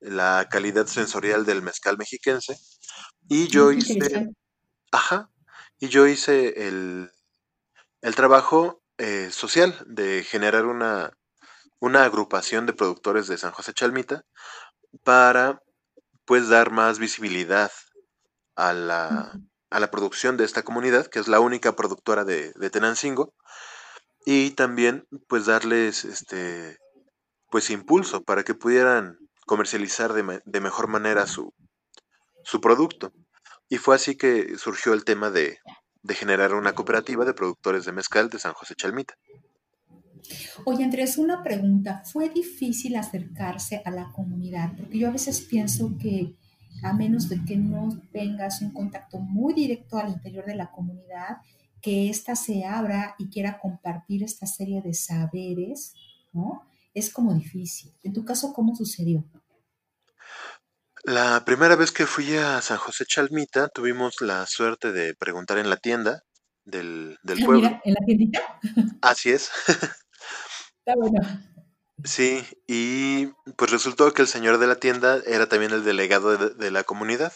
la 0.00 0.48
calidad 0.50 0.86
sensorial 0.86 1.44
del 1.44 1.62
mezcal 1.62 1.96
mexiquense 1.96 2.56
y 3.28 3.48
yo 3.48 3.72
hice, 3.72 4.30
ajá, 4.90 5.30
y 5.78 5.88
yo 5.88 6.06
hice 6.06 6.66
el, 6.66 7.10
el 8.00 8.14
trabajo 8.14 8.82
eh, 8.98 9.30
social 9.30 9.76
de 9.86 10.24
generar 10.24 10.66
una, 10.66 11.16
una 11.82 12.04
agrupación 12.04 12.64
de 12.64 12.74
productores 12.74 13.26
de 13.26 13.36
San 13.36 13.50
José 13.50 13.74
Chalmita 13.74 14.24
para 15.02 15.60
pues 16.24 16.48
dar 16.48 16.70
más 16.70 17.00
visibilidad 17.00 17.72
a 18.54 18.72
la, 18.72 19.32
a 19.68 19.80
la 19.80 19.90
producción 19.90 20.36
de 20.36 20.44
esta 20.44 20.62
comunidad, 20.62 21.08
que 21.08 21.18
es 21.18 21.26
la 21.26 21.40
única 21.40 21.74
productora 21.74 22.24
de, 22.24 22.52
de 22.52 22.70
Tenancingo, 22.70 23.34
y 24.24 24.52
también 24.52 25.08
pues 25.26 25.46
darles 25.46 26.04
este 26.04 26.78
pues 27.50 27.68
impulso 27.68 28.22
para 28.22 28.44
que 28.44 28.54
pudieran 28.54 29.18
comercializar 29.44 30.12
de, 30.12 30.60
mejor 30.60 30.86
manera 30.86 31.26
su, 31.26 31.52
su, 32.44 32.60
producto. 32.60 33.12
Y 33.68 33.78
fue 33.78 33.96
así 33.96 34.16
que 34.16 34.56
surgió 34.56 34.92
el 34.92 35.04
tema 35.04 35.30
de, 35.30 35.58
de, 36.02 36.14
generar 36.14 36.54
una 36.54 36.76
cooperativa 36.76 37.24
de 37.24 37.34
productores 37.34 37.84
de 37.84 37.92
mezcal 37.92 38.30
de 38.30 38.38
San 38.38 38.52
José 38.52 38.76
Chalmita. 38.76 39.16
Oye, 40.64 40.84
Andrés, 40.84 41.18
una 41.18 41.42
pregunta. 41.42 42.02
¿Fue 42.04 42.28
difícil 42.28 42.96
acercarse 42.96 43.82
a 43.84 43.90
la 43.90 44.10
comunidad? 44.12 44.72
Porque 44.76 44.98
yo 44.98 45.08
a 45.08 45.12
veces 45.12 45.40
pienso 45.40 45.96
que 45.98 46.36
a 46.82 46.92
menos 46.92 47.28
de 47.28 47.44
que 47.44 47.56
no 47.56 48.00
tengas 48.12 48.60
un 48.60 48.72
contacto 48.72 49.18
muy 49.18 49.54
directo 49.54 49.98
al 49.98 50.10
interior 50.10 50.44
de 50.46 50.56
la 50.56 50.70
comunidad, 50.70 51.38
que 51.80 52.08
ésta 52.10 52.34
se 52.34 52.64
abra 52.64 53.14
y 53.18 53.28
quiera 53.28 53.58
compartir 53.58 54.22
esta 54.22 54.46
serie 54.46 54.82
de 54.82 54.94
saberes, 54.94 55.94
¿no? 56.32 56.62
es 56.94 57.10
como 57.10 57.34
difícil. 57.34 57.92
En 58.02 58.12
tu 58.12 58.24
caso, 58.24 58.52
¿cómo 58.52 58.74
sucedió? 58.74 59.24
La 61.04 61.44
primera 61.44 61.74
vez 61.74 61.90
que 61.90 62.06
fui 62.06 62.36
a 62.36 62.60
San 62.60 62.78
José 62.78 63.04
Chalmita, 63.06 63.68
tuvimos 63.68 64.20
la 64.20 64.46
suerte 64.46 64.92
de 64.92 65.14
preguntar 65.14 65.58
en 65.58 65.68
la 65.68 65.76
tienda 65.76 66.22
del, 66.64 67.18
del 67.22 67.38
pueblo. 67.44 67.80
¿En 67.84 67.94
la 67.94 68.00
tiendita? 68.06 68.60
Así 69.00 69.30
es. 69.30 69.50
Está 70.84 70.98
bueno. 70.98 71.20
Sí, 72.02 72.44
y 72.66 73.26
pues 73.56 73.70
resultó 73.70 74.12
que 74.12 74.22
el 74.22 74.28
señor 74.28 74.58
de 74.58 74.66
la 74.66 74.76
tienda 74.76 75.20
era 75.26 75.48
también 75.48 75.70
el 75.70 75.84
delegado 75.84 76.36
de, 76.36 76.70
la 76.72 76.82
comunidad. 76.82 77.32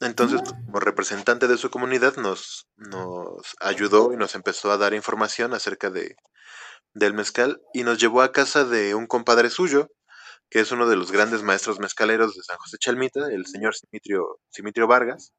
Entonces, 0.00 0.40
pues, 0.42 0.54
como 0.64 0.80
representante 0.80 1.48
de 1.48 1.58
su 1.58 1.70
comunidad, 1.70 2.16
nos, 2.16 2.66
nos 2.76 3.54
ayudó 3.60 4.14
y 4.14 4.16
nos 4.16 4.34
empezó 4.34 4.72
a 4.72 4.78
dar 4.78 4.94
información 4.94 5.52
acerca 5.52 5.90
de, 5.90 6.16
del 6.94 7.12
mezcal 7.12 7.60
y 7.74 7.84
nos 7.84 7.98
llevó 7.98 8.22
a 8.22 8.32
casa 8.32 8.64
de 8.64 8.94
un 8.94 9.06
compadre 9.06 9.50
suyo, 9.50 9.90
que 10.48 10.60
es 10.60 10.72
uno 10.72 10.88
de 10.88 10.96
los 10.96 11.12
grandes 11.12 11.42
maestros 11.42 11.78
mezcaleros 11.78 12.34
de 12.34 12.42
San 12.42 12.56
José 12.56 12.78
Chalmita, 12.78 13.28
el 13.30 13.44
señor 13.44 13.74
Simitrio, 13.74 14.40
Simitrio 14.48 14.86
Vargas, 14.86 15.34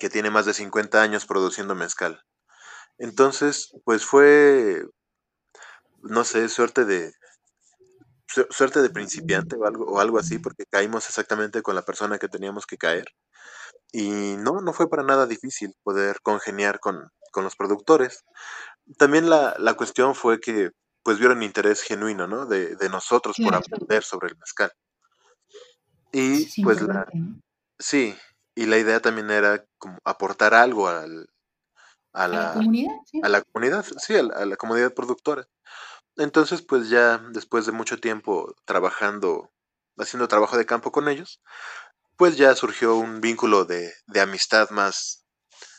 que 0.00 0.10
tiene 0.10 0.30
más 0.30 0.46
de 0.46 0.54
50 0.54 1.00
años 1.00 1.24
produciendo 1.24 1.76
mezcal. 1.76 2.24
Entonces, 2.98 3.72
pues 3.84 4.04
fue, 4.04 4.84
no 6.08 6.24
sé, 6.24 6.48
suerte 6.48 6.84
de, 6.84 7.12
suerte 8.50 8.82
de 8.82 8.90
principiante 8.90 9.56
o 9.56 9.66
algo, 9.66 9.84
o 9.86 10.00
algo 10.00 10.18
así, 10.18 10.38
porque 10.38 10.64
caímos 10.70 11.06
exactamente 11.08 11.62
con 11.62 11.74
la 11.74 11.82
persona 11.82 12.18
que 12.18 12.28
teníamos 12.28 12.66
que 12.66 12.76
caer. 12.76 13.06
Y 13.92 14.36
no, 14.38 14.60
no 14.60 14.72
fue 14.72 14.90
para 14.90 15.02
nada 15.02 15.26
difícil 15.26 15.74
poder 15.82 16.20
congeniar 16.22 16.80
con, 16.80 17.10
con 17.30 17.44
los 17.44 17.56
productores. 17.56 18.24
También 18.98 19.30
la, 19.30 19.54
la, 19.58 19.74
cuestión 19.74 20.14
fue 20.14 20.40
que 20.40 20.70
pues 21.02 21.18
vieron 21.18 21.42
interés 21.42 21.82
genuino, 21.82 22.26
¿no? 22.26 22.46
De, 22.46 22.76
de 22.76 22.88
nosotros 22.88 23.36
por 23.42 23.54
aprender 23.54 24.02
sobre 24.02 24.28
el 24.28 24.36
mezcal. 24.36 24.72
Y 26.12 26.62
pues 26.62 26.82
la... 26.82 27.06
Sí, 27.78 28.16
y 28.54 28.66
la 28.66 28.78
idea 28.78 29.00
también 29.00 29.30
era 29.30 29.64
como 29.78 29.98
aportar 30.04 30.54
algo 30.54 30.88
al, 30.88 31.28
a, 32.12 32.26
la, 32.26 32.54
comunidad, 32.54 32.94
¿sí? 33.04 33.20
a 33.22 33.28
la 33.28 33.42
comunidad, 33.42 33.84
sí, 33.98 34.16
a 34.16 34.22
la, 34.22 34.34
a 34.34 34.46
la 34.46 34.56
comunidad 34.56 34.94
productora. 34.94 35.46
Entonces, 36.16 36.62
pues 36.62 36.88
ya 36.88 37.18
después 37.32 37.66
de 37.66 37.72
mucho 37.72 37.98
tiempo 37.98 38.54
trabajando, 38.64 39.52
haciendo 39.98 40.28
trabajo 40.28 40.56
de 40.56 40.66
campo 40.66 40.90
con 40.90 41.08
ellos, 41.08 41.42
pues 42.16 42.36
ya 42.36 42.54
surgió 42.54 42.96
un 42.96 43.20
vínculo 43.20 43.64
de, 43.66 43.92
de 44.06 44.20
amistad 44.20 44.70
más, 44.70 45.26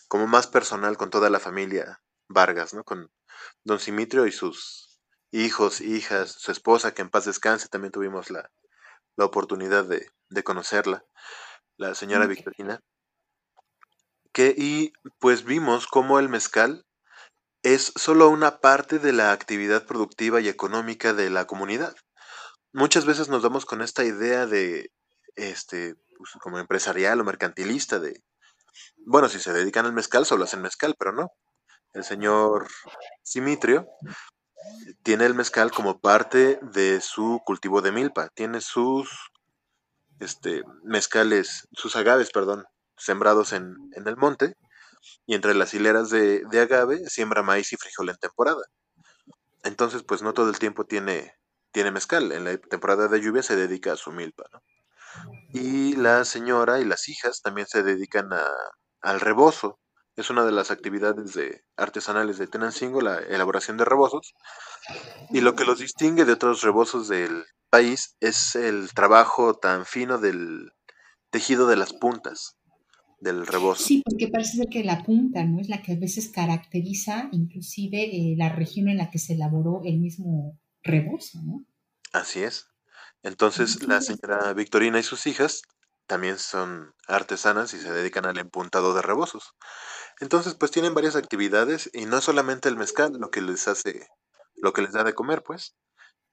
como 0.07 0.27
más 0.27 0.47
personal 0.47 0.97
con 0.97 1.09
toda 1.09 1.29
la 1.29 1.39
familia 1.39 2.01
Vargas, 2.29 2.73
¿no? 2.73 2.83
Con 2.83 3.11
don 3.63 3.79
Simitrio 3.79 4.27
y 4.27 4.31
sus 4.31 4.99
hijos, 5.31 5.81
hijas, 5.81 6.31
su 6.31 6.51
esposa, 6.51 6.93
que 6.93 7.01
en 7.01 7.09
paz 7.09 7.25
descanse, 7.25 7.67
también 7.67 7.91
tuvimos 7.91 8.29
la, 8.29 8.51
la 9.15 9.25
oportunidad 9.25 9.85
de, 9.85 10.11
de, 10.29 10.43
conocerla, 10.43 11.03
la 11.77 11.95
señora 11.95 12.25
okay. 12.25 12.35
Victorina. 12.35 12.81
Que, 14.31 14.53
y 14.55 14.93
pues 15.19 15.43
vimos 15.43 15.87
cómo 15.87 16.19
el 16.19 16.29
mezcal 16.29 16.85
es 17.63 17.93
solo 17.95 18.29
una 18.29 18.59
parte 18.59 18.99
de 18.99 19.13
la 19.13 19.31
actividad 19.31 19.85
productiva 19.85 20.41
y 20.41 20.47
económica 20.47 21.13
de 21.13 21.29
la 21.29 21.45
comunidad. 21.45 21.95
Muchas 22.73 23.05
veces 23.05 23.29
nos 23.29 23.43
damos 23.43 23.65
con 23.65 23.81
esta 23.81 24.03
idea 24.03 24.45
de, 24.45 24.91
este, 25.35 25.95
pues, 26.17 26.31
como 26.41 26.59
empresarial 26.59 27.19
o 27.19 27.23
mercantilista, 27.23 27.99
de, 27.99 28.23
bueno, 29.05 29.29
si 29.29 29.39
se 29.39 29.53
dedican 29.53 29.85
al 29.85 29.93
mezcal, 29.93 30.25
solo 30.25 30.43
hacen 30.43 30.61
mezcal, 30.61 30.95
pero 30.97 31.11
no. 31.13 31.31
El 31.93 32.03
señor 32.03 32.67
Simitrio 33.23 33.87
tiene 35.03 35.25
el 35.25 35.33
mezcal 35.33 35.71
como 35.71 35.99
parte 35.99 36.59
de 36.61 37.01
su 37.01 37.41
cultivo 37.45 37.81
de 37.81 37.91
milpa, 37.91 38.29
tiene 38.35 38.61
sus 38.61 39.31
este, 40.19 40.63
mezcales, 40.83 41.67
sus 41.71 41.95
agaves, 41.95 42.31
perdón, 42.31 42.65
sembrados 42.97 43.53
en, 43.53 43.75
en 43.93 44.07
el 44.07 44.17
monte, 44.17 44.55
y 45.25 45.35
entre 45.35 45.53
las 45.53 45.73
hileras 45.73 46.09
de, 46.09 46.43
de, 46.49 46.59
agave 46.59 47.07
siembra 47.09 47.43
maíz 47.43 47.71
y 47.73 47.77
frijol 47.77 48.09
en 48.09 48.17
temporada. 48.17 48.61
Entonces, 49.63 50.03
pues 50.03 50.21
no 50.21 50.33
todo 50.33 50.49
el 50.49 50.59
tiempo 50.59 50.85
tiene, 50.85 51.33
tiene 51.71 51.91
mezcal. 51.91 52.31
En 52.31 52.45
la 52.45 52.57
temporada 52.57 53.07
de 53.07 53.21
lluvia 53.21 53.43
se 53.43 53.55
dedica 53.55 53.93
a 53.93 53.97
su 53.97 54.11
milpa. 54.11 54.43
¿no? 54.51 54.61
Y 55.53 55.95
la 55.95 56.25
señora 56.25 56.79
y 56.79 56.85
las 56.85 57.09
hijas 57.09 57.41
también 57.41 57.67
se 57.67 57.83
dedican 57.83 58.31
a, 58.33 58.45
al 59.01 59.19
rebozo. 59.19 59.79
Es 60.15 60.29
una 60.29 60.45
de 60.45 60.51
las 60.51 60.71
actividades 60.71 61.33
de, 61.33 61.63
artesanales 61.75 62.37
de 62.37 62.47
Tenancingo, 62.47 63.01
la 63.01 63.19
elaboración 63.19 63.77
de 63.77 63.85
rebozos. 63.85 64.33
Y 65.29 65.41
lo 65.41 65.55
que 65.55 65.65
los 65.65 65.79
distingue 65.79 66.25
de 66.25 66.33
otros 66.33 66.61
rebozos 66.61 67.07
del 67.07 67.45
país 67.69 68.15
es 68.19 68.55
el 68.55 68.93
trabajo 68.93 69.55
tan 69.55 69.85
fino 69.85 70.17
del 70.17 70.71
tejido 71.29 71.67
de 71.67 71.75
las 71.75 71.93
puntas 71.93 72.57
del 73.19 73.47
rebozo. 73.47 73.83
Sí, 73.83 74.03
porque 74.05 74.27
parece 74.27 74.57
ser 74.57 74.67
que 74.69 74.83
la 74.83 75.03
punta, 75.03 75.43
¿no? 75.43 75.59
Es 75.59 75.69
la 75.69 75.81
que 75.81 75.93
a 75.93 75.95
veces 75.95 76.29
caracteriza 76.29 77.29
inclusive 77.31 78.03
eh, 78.03 78.35
la 78.37 78.49
región 78.49 78.89
en 78.89 78.97
la 78.97 79.09
que 79.09 79.19
se 79.19 79.33
elaboró 79.33 79.81
el 79.83 79.99
mismo 79.99 80.59
rebozo, 80.83 81.41
¿no? 81.43 81.65
Así 82.13 82.43
es. 82.43 82.67
Entonces, 83.23 83.83
la 83.87 84.01
señora 84.01 84.53
Victorina 84.53 84.99
y 84.99 85.03
sus 85.03 85.27
hijas 85.27 85.63
también 86.05 86.37
son 86.37 86.93
artesanas 87.07 87.73
y 87.73 87.79
se 87.79 87.91
dedican 87.91 88.25
al 88.25 88.37
empuntado 88.37 88.93
de 88.93 89.01
rebozos. 89.01 89.55
Entonces, 90.19 90.55
pues 90.55 90.71
tienen 90.71 90.93
varias 90.93 91.15
actividades 91.15 91.89
y 91.93 92.05
no 92.05 92.21
solamente 92.21 92.69
el 92.69 92.77
mezcal 92.77 93.13
lo 93.19 93.29
que 93.29 93.41
les 93.41 93.67
hace, 93.67 94.07
lo 94.55 94.73
que 94.73 94.81
les 94.81 94.93
da 94.93 95.03
de 95.03 95.13
comer, 95.13 95.43
pues, 95.43 95.75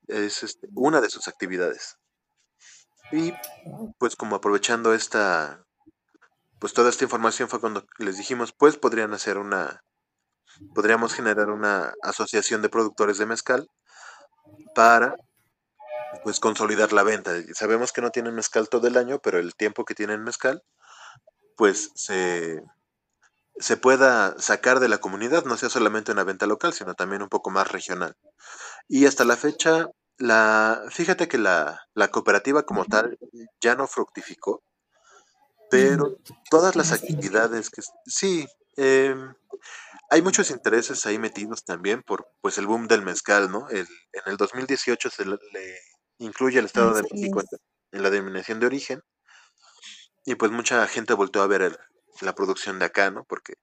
es 0.07 0.43
este, 0.43 0.69
una 0.75 1.01
de 1.01 1.11
sus 1.11 1.29
actividades. 1.29 1.97
Y 3.13 3.33
pues 3.99 4.17
como 4.17 4.37
aprovechando 4.37 4.95
esta 4.95 5.64
pues 6.65 6.73
toda 6.73 6.89
esta 6.89 7.05
información 7.05 7.51
fue 7.51 7.61
cuando 7.61 7.85
les 7.99 8.17
dijimos, 8.17 8.55
pues 8.57 8.79
podrían 8.79 9.13
hacer 9.13 9.37
una, 9.37 9.85
podríamos 10.75 11.13
generar 11.13 11.51
una 11.51 11.93
asociación 12.01 12.63
de 12.63 12.71
productores 12.71 13.19
de 13.19 13.27
mezcal 13.27 13.69
para 14.75 15.15
pues 16.23 16.41
consolidar 16.41 16.95
la 16.95 17.03
venta. 17.03 17.33
Sabemos 17.53 17.93
que 17.93 18.01
no 18.01 18.09
tienen 18.09 18.35
mezcal 18.35 18.71
todo 18.71 18.87
el 18.87 18.97
año, 18.97 19.19
pero 19.19 19.39
el 19.39 19.55
tiempo 19.55 19.85
que 19.85 19.95
tienen 19.95 20.25
mezcal, 20.25 20.63
pues 21.55 21.91
se, 21.97 22.63
se 23.59 23.77
pueda 23.77 24.35
sacar 24.39 24.81
de 24.81 24.89
la 24.89 24.97
comunidad, 24.97 25.45
no 25.45 25.59
sea 25.59 25.69
solamente 25.69 26.13
una 26.13 26.25
venta 26.25 26.47
local, 26.47 26.73
sino 26.73 26.95
también 26.95 27.21
un 27.21 27.29
poco 27.29 27.51
más 27.51 27.71
regional. 27.71 28.17
Y 28.89 29.05
hasta 29.05 29.27
la 29.27 29.37
fecha, 29.37 29.89
la, 30.17 30.83
fíjate 30.89 31.29
que 31.29 31.37
la, 31.37 31.83
la 31.93 32.09
cooperativa 32.09 32.63
como 32.63 32.87
tal 32.87 33.19
ya 33.61 33.75
no 33.75 33.87
fructificó, 33.87 34.63
pero 35.71 36.19
todas 36.51 36.77
las 36.77 36.93
actividades 36.93 37.71
que 37.71 37.83
sí 38.07 38.47
eh, 38.77 39.15
hay 40.11 40.23
muchos 40.23 40.51
intereses 40.51 41.07
ahí 41.07 41.19
metidos 41.19 41.65
también 41.65 42.03
por 42.03 42.29
pues 42.41 42.59
el 42.59 42.67
boom 42.67 42.87
del 42.89 43.03
mezcal 43.03 43.51
no 43.51 43.69
el, 43.71 43.87
en 44.13 44.23
el 44.27 44.37
2018 44.37 45.11
se 45.11 45.25
le, 45.25 45.39
le 45.53 45.79
incluye 46.19 46.59
el 46.59 46.67
estado 46.67 46.95
de 46.95 47.03
México 47.03 47.41
en, 47.41 47.47
en, 47.93 48.03
la 48.03 48.11
denominación 48.11 48.61
de 48.61 48.67
origen 48.67 49.03
y 50.25 50.35
pues 50.35 50.51
mucha 50.51 50.87
gente 50.87 51.15
volteó 51.15 51.43
a 51.43 51.47
ver 51.47 51.63
el, 51.63 51.79
la 52.21 52.35
producción 52.35 52.79
de 52.79 52.87
acá 52.87 53.11
no 53.11 53.25
porque 53.25 53.55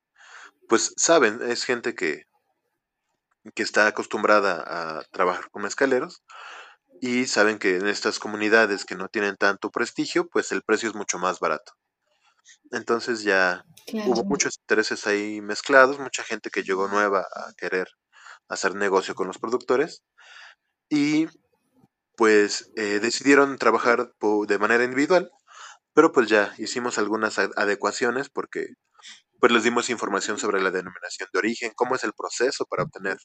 pues 0.68 0.94
saben 0.98 1.40
es 1.42 1.64
gente 1.64 1.96
que 1.96 2.26
que 3.56 3.64
está 3.64 3.88
acostumbrada 3.88 5.00
a 5.00 5.04
trabajar 5.12 5.50
con 5.50 5.64
mezcaleros 5.64 6.24
y 7.02 7.26
saben 7.26 7.58
que 7.58 7.78
en 7.78 7.88
estas 7.88 8.20
comunidades 8.20 8.86
que 8.86 8.96
no 8.96 9.10
tienen 9.10 9.36
tanto 9.36 9.72
prestigio 9.72 10.28
pues 10.28 10.52
el 10.52 10.62
precio 10.62 10.90
es 10.90 10.96
mucho 10.96 11.18
más 11.18 11.40
barato 11.40 11.74
entonces 12.72 13.24
ya 13.24 13.66
claro. 13.88 14.12
hubo 14.12 14.24
muchos 14.24 14.58
intereses 14.60 15.06
ahí 15.08 15.42
mezclados, 15.42 16.00
mucha 16.00 16.24
gente 16.24 16.50
que 16.50 16.64
llegó 16.64 16.88
nueva 16.88 17.22
a 17.22 17.54
querer 17.58 17.88
hacer 18.48 18.76
negocio 18.76 19.16
con 19.16 19.28
los 19.28 19.38
productores 19.38 20.04
y 20.90 21.28
pues 22.16 22.72
eh, 22.76 23.00
decidieron 23.00 23.58
trabajar 23.58 24.14
de 24.48 24.60
manera 24.60 24.84
individual, 24.84 25.32
pero 25.94 26.12
pues 26.12 26.28
ya 26.28 26.54
hicimos 26.58 26.98
algunas 26.98 27.40
adecuaciones 27.40 28.30
porque 28.30 28.68
pues 29.40 29.52
les 29.52 29.64
dimos 29.64 29.90
información 29.90 30.38
sobre 30.38 30.62
la 30.62 30.70
denominación 30.70 31.28
de 31.34 31.40
origen, 31.40 31.72
cómo 31.76 31.96
es 31.96 32.04
el 32.04 32.14
proceso 32.14 32.66
para 32.70 32.84
obtener 32.84 33.18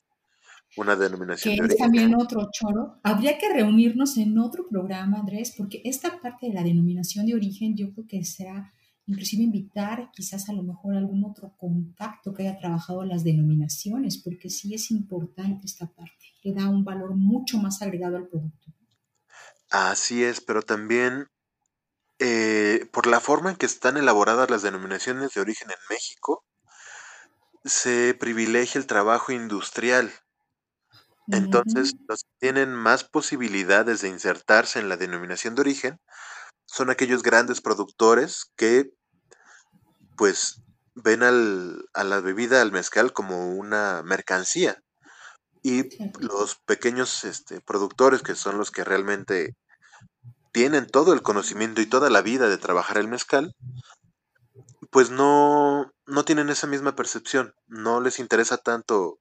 una 0.76 0.96
denominación 0.96 1.54
que 1.54 1.60
de 1.60 1.66
es 1.66 1.74
origen. 1.74 1.84
también 1.84 2.14
otro 2.14 2.48
choro. 2.52 3.00
Habría 3.02 3.38
que 3.38 3.52
reunirnos 3.52 4.16
en 4.16 4.38
otro 4.38 4.66
programa, 4.68 5.18
Andrés, 5.18 5.54
porque 5.56 5.82
esta 5.84 6.20
parte 6.20 6.46
de 6.46 6.54
la 6.54 6.62
denominación 6.62 7.26
de 7.26 7.34
origen 7.34 7.76
yo 7.76 7.92
creo 7.92 8.06
que 8.08 8.24
será 8.24 8.72
inclusive 9.06 9.42
invitar 9.42 10.10
quizás 10.12 10.48
a 10.48 10.52
lo 10.52 10.62
mejor 10.62 10.96
algún 10.96 11.24
otro 11.24 11.54
contacto 11.56 12.34
que 12.34 12.42
haya 12.42 12.58
trabajado 12.58 13.04
las 13.04 13.24
denominaciones, 13.24 14.18
porque 14.18 14.50
sí 14.50 14.74
es 14.74 14.90
importante 14.90 15.66
esta 15.66 15.86
parte, 15.86 16.34
le 16.42 16.52
da 16.52 16.68
un 16.68 16.84
valor 16.84 17.14
mucho 17.14 17.58
más 17.58 17.82
agregado 17.82 18.16
al 18.16 18.26
producto. 18.26 18.72
Así 19.70 20.24
es, 20.24 20.40
pero 20.40 20.62
también 20.62 21.28
eh, 22.18 22.88
por 22.92 23.06
la 23.06 23.20
forma 23.20 23.50
en 23.50 23.56
que 23.56 23.66
están 23.66 23.96
elaboradas 23.96 24.50
las 24.50 24.62
denominaciones 24.62 25.34
de 25.34 25.40
origen 25.40 25.70
en 25.70 25.76
México, 25.90 26.44
se 27.64 28.14
privilegia 28.14 28.78
el 28.80 28.86
trabajo 28.86 29.32
industrial. 29.32 30.12
Entonces, 31.28 31.92
uh 31.92 31.96
-huh. 31.96 32.04
los 32.08 32.22
que 32.22 32.30
tienen 32.38 32.72
más 32.72 33.04
posibilidades 33.04 34.00
de 34.00 34.08
insertarse 34.08 34.78
en 34.78 34.88
la 34.88 34.96
denominación 34.96 35.54
de 35.54 35.60
origen 35.62 36.00
son 36.76 36.90
aquellos 36.90 37.22
grandes 37.22 37.62
productores 37.62 38.52
que 38.54 38.90
pues 40.14 40.60
ven 40.94 41.22
al, 41.22 41.88
a 41.94 42.04
la 42.04 42.20
bebida, 42.20 42.60
al 42.60 42.70
mezcal, 42.70 43.14
como 43.14 43.54
una 43.54 44.02
mercancía. 44.02 44.82
Y 45.62 45.88
los 46.20 46.56
pequeños 46.66 47.24
este, 47.24 47.62
productores, 47.62 48.20
que 48.20 48.34
son 48.34 48.58
los 48.58 48.70
que 48.70 48.84
realmente 48.84 49.56
tienen 50.52 50.86
todo 50.86 51.14
el 51.14 51.22
conocimiento 51.22 51.80
y 51.80 51.86
toda 51.86 52.10
la 52.10 52.20
vida 52.20 52.46
de 52.50 52.58
trabajar 52.58 52.98
el 52.98 53.08
mezcal, 53.08 53.56
pues 54.90 55.08
no, 55.08 55.90
no 56.04 56.24
tienen 56.26 56.50
esa 56.50 56.66
misma 56.66 56.94
percepción, 56.94 57.54
no 57.66 58.02
les 58.02 58.18
interesa 58.18 58.58
tanto 58.58 59.18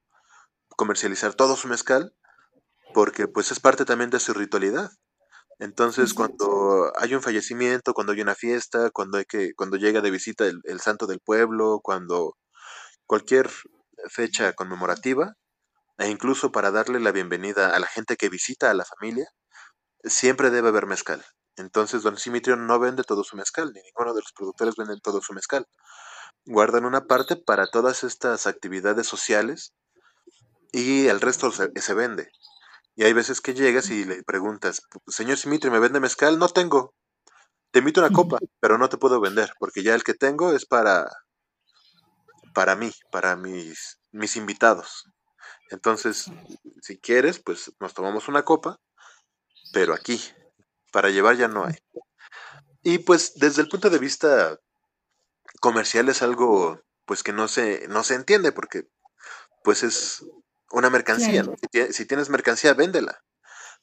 comercializar 0.75 1.33
todo 1.33 1.55
su 1.55 1.69
mezcal, 1.69 2.13
porque 2.93 3.29
pues 3.29 3.53
es 3.53 3.61
parte 3.61 3.85
también 3.85 4.09
de 4.09 4.19
su 4.19 4.33
ritualidad. 4.33 4.91
Entonces, 5.59 6.13
cuando 6.13 6.91
hay 6.97 7.15
un 7.15 7.21
fallecimiento, 7.21 7.93
cuando 7.93 8.13
hay 8.13 8.21
una 8.21 8.35
fiesta, 8.35 8.89
cuando 8.91 9.17
hay 9.17 9.25
que, 9.25 9.53
cuando 9.55 9.77
llega 9.77 10.01
de 10.01 10.11
visita 10.11 10.45
el, 10.45 10.59
el 10.65 10.81
santo 10.81 11.07
del 11.07 11.19
pueblo, 11.19 11.79
cuando 11.81 12.35
cualquier 13.05 13.49
fecha 14.09 14.53
conmemorativa, 14.53 15.35
e 15.97 16.09
incluso 16.09 16.51
para 16.51 16.71
darle 16.71 16.99
la 16.99 17.11
bienvenida 17.11 17.75
a 17.75 17.79
la 17.79 17.87
gente 17.87 18.17
que 18.17 18.29
visita 18.29 18.69
a 18.69 18.73
la 18.73 18.85
familia, 18.85 19.27
siempre 20.03 20.49
debe 20.49 20.69
haber 20.69 20.87
mezcal. 20.87 21.23
Entonces, 21.57 22.03
don 22.03 22.17
Simitrio 22.17 22.57
no 22.57 22.79
vende 22.79 23.03
todo 23.03 23.23
su 23.23 23.37
mezcal, 23.37 23.71
ni 23.73 23.81
ninguno 23.81 24.13
de 24.13 24.21
los 24.21 24.33
productores 24.33 24.75
venden 24.75 24.99
todo 24.99 25.21
su 25.21 25.33
mezcal. 25.33 25.65
Guardan 26.45 26.85
una 26.85 27.05
parte 27.05 27.37
para 27.37 27.67
todas 27.67 28.03
estas 28.03 28.45
actividades 28.45 29.07
sociales 29.07 29.73
y 30.73 31.07
el 31.07 31.21
resto 31.21 31.51
se, 31.51 31.69
se 31.75 31.93
vende. 31.93 32.29
Y 32.95 33.03
hay 33.03 33.13
veces 33.13 33.41
que 33.41 33.53
llegas 33.53 33.89
y 33.89 34.05
le 34.05 34.23
preguntas, 34.23 34.81
señor 35.07 35.37
Simitri, 35.37 35.69
¿me 35.69 35.79
vende 35.79 35.99
mezcal? 35.99 36.39
No 36.39 36.47
tengo. 36.47 36.93
Te 37.71 37.79
invito 37.79 37.99
una 37.99 38.09
copa, 38.11 38.37
pero 38.61 38.77
no 38.77 38.87
te 38.87 38.97
puedo 38.97 39.19
vender, 39.19 39.51
porque 39.59 39.83
ya 39.83 39.95
el 39.95 40.03
que 40.03 40.13
tengo 40.13 40.53
es 40.53 40.65
para, 40.65 41.09
para 42.53 42.75
mí, 42.75 42.91
para 43.11 43.35
mis, 43.35 43.99
mis 44.11 44.37
invitados. 44.37 45.03
Entonces, 45.71 46.31
si 46.81 46.97
quieres, 46.97 47.39
pues 47.39 47.71
nos 47.79 47.93
tomamos 47.93 48.27
una 48.29 48.43
copa, 48.43 48.77
pero 49.73 49.93
aquí, 49.93 50.21
para 50.91 51.09
llevar 51.09 51.35
ya 51.35 51.49
no 51.49 51.65
hay. 51.65 51.75
Y 52.81 52.99
pues 52.99 53.33
desde 53.35 53.61
el 53.61 53.67
punto 53.67 53.89
de 53.89 53.99
vista 53.99 54.57
comercial 55.59 56.07
es 56.07 56.21
algo 56.21 56.79
pues 57.05 57.23
que 57.23 57.33
no 57.33 57.47
se, 57.47 57.87
no 57.87 58.03
se 58.03 58.15
entiende 58.15 58.51
porque 58.51 58.87
pues 59.63 59.83
es 59.83 60.23
una 60.79 60.89
mercancía. 60.89 61.43
¿no? 61.43 61.55
Si, 61.91 62.05
tienes 62.05 62.29
mercancía, 62.29 62.73
véndela. 62.73 63.21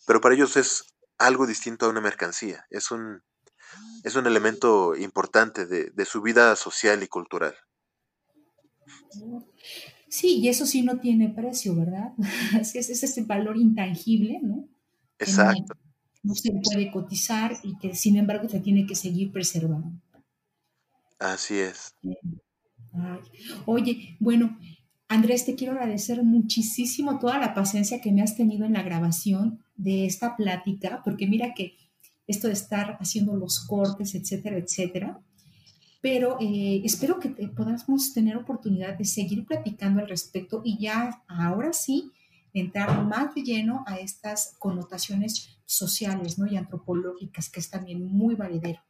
Pero 0.06 0.20
para 0.20 0.34
ellos 0.34 0.56
es 0.56 0.84
algo 1.18 1.46
distinto 1.46 1.86
a 1.86 1.88
una 1.90 2.00
mercancía. 2.00 2.66
Es 2.70 2.90
un, 2.90 3.22
es 4.04 4.16
un 4.16 4.26
elemento 4.26 4.96
importante 4.96 5.66
de, 5.66 5.90
de 5.90 6.04
su 6.04 6.22
vida 6.22 6.56
social 6.56 7.02
y 7.02 7.08
cultural. 7.08 7.54
Sí, 10.08 10.38
y 10.40 10.48
eso 10.48 10.66
sí 10.66 10.82
no 10.82 11.00
tiene 11.00 11.30
precio, 11.30 11.74
¿verdad? 11.74 12.12
es, 12.60 12.74
es 12.74 13.02
ese 13.02 13.22
valor 13.22 13.56
intangible, 13.56 14.40
¿no? 14.42 14.68
Exacto. 15.18 15.74
No, 16.22 16.34
se 16.34 16.52
puede 16.52 16.90
cotizar 16.90 17.56
y 17.64 17.76
que 17.78 17.94
sin 17.94 18.16
embargo 18.16 18.48
se 18.48 18.60
tiene 18.60 18.86
que 18.86 18.94
seguir 18.94 19.32
preservando. 19.32 19.90
Así 21.18 21.58
es. 21.58 21.96
Oye, 23.66 24.16
bueno, 24.20 24.58
Andrés, 25.12 25.44
te 25.44 25.54
quiero 25.54 25.74
agradecer 25.74 26.22
muchísimo 26.22 27.18
toda 27.18 27.38
la 27.38 27.52
paciencia 27.52 28.00
que 28.00 28.10
me 28.10 28.22
has 28.22 28.34
tenido 28.34 28.64
en 28.64 28.72
la 28.72 28.82
grabación 28.82 29.62
de 29.76 30.06
esta 30.06 30.36
plática, 30.36 31.02
porque 31.04 31.26
mira 31.26 31.52
que 31.52 31.76
esto 32.26 32.46
de 32.46 32.54
estar 32.54 32.96
haciendo 32.98 33.36
los 33.36 33.60
cortes, 33.60 34.14
etcétera, 34.14 34.56
etcétera, 34.56 35.20
pero 36.00 36.38
eh, 36.40 36.80
espero 36.82 37.20
que 37.20 37.28
podamos 37.28 38.14
tener 38.14 38.38
oportunidad 38.38 38.96
de 38.96 39.04
seguir 39.04 39.44
platicando 39.44 40.00
al 40.00 40.08
respecto 40.08 40.62
y 40.64 40.78
ya 40.78 41.22
ahora 41.28 41.74
sí 41.74 42.10
entrar 42.54 43.04
más 43.04 43.34
de 43.34 43.42
lleno 43.42 43.84
a 43.86 43.98
estas 43.98 44.56
connotaciones 44.58 45.58
sociales 45.66 46.38
¿no? 46.38 46.46
y 46.46 46.56
antropológicas, 46.56 47.50
que 47.50 47.60
es 47.60 47.68
también 47.68 48.02
muy 48.02 48.34
valedero. 48.34 48.80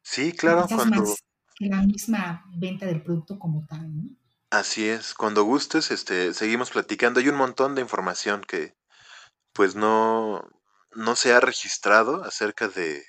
Sí, 0.00 0.32
claro. 0.32 0.66
Cuando... 0.66 1.02
Más 1.02 1.22
que 1.54 1.66
la 1.66 1.82
misma 1.82 2.46
venta 2.56 2.86
del 2.86 3.02
producto 3.02 3.38
como 3.38 3.66
tal, 3.66 3.94
¿no? 3.94 4.04
Así 4.50 4.88
es, 4.88 5.12
cuando 5.12 5.44
gustes, 5.44 5.90
este, 5.90 6.32
seguimos 6.32 6.70
platicando. 6.70 7.20
Hay 7.20 7.28
un 7.28 7.36
montón 7.36 7.74
de 7.74 7.82
información 7.82 8.42
que 8.42 8.74
pues 9.52 9.74
no, 9.74 10.42
no 10.92 11.16
se 11.16 11.34
ha 11.34 11.40
registrado 11.40 12.24
acerca 12.24 12.68
de, 12.68 13.04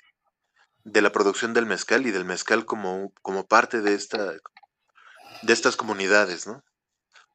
de 0.84 1.00
la 1.02 1.12
producción 1.12 1.54
del 1.54 1.64
mezcal 1.64 2.06
y 2.06 2.10
del 2.10 2.26
mezcal 2.26 2.66
como, 2.66 3.12
como 3.22 3.46
parte 3.46 3.80
de 3.80 3.94
esta 3.94 4.34
de 5.42 5.52
estas 5.54 5.76
comunidades, 5.76 6.46
¿no? 6.46 6.62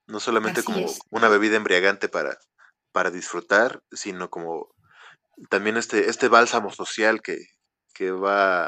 No 0.05 0.19
solamente 0.19 0.63
como 0.63 0.85
una 1.09 1.27
bebida 1.27 1.55
embriagante 1.55 2.07
para, 2.07 2.37
para 2.91 3.09
disfrutar, 3.09 3.81
sino 3.91 4.29
como 4.29 4.67
también 5.49 5.77
este, 5.77 6.09
este 6.09 6.27
bálsamo 6.27 6.71
social 6.71 7.21
que, 7.23 7.39
que 7.95 8.11
va 8.11 8.65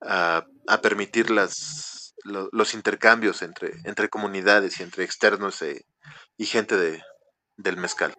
a, 0.00 0.44
a 0.68 0.80
permitir 0.82 1.30
las, 1.30 1.95
los 2.24 2.74
intercambios 2.74 3.42
entre, 3.42 3.72
entre 3.84 4.08
comunidades 4.08 4.80
y 4.80 4.82
entre 4.82 5.04
externos 5.04 5.62
e, 5.62 5.86
y 6.36 6.46
gente 6.46 6.76
de, 6.76 7.02
del 7.56 7.76
mezcal. 7.76 8.14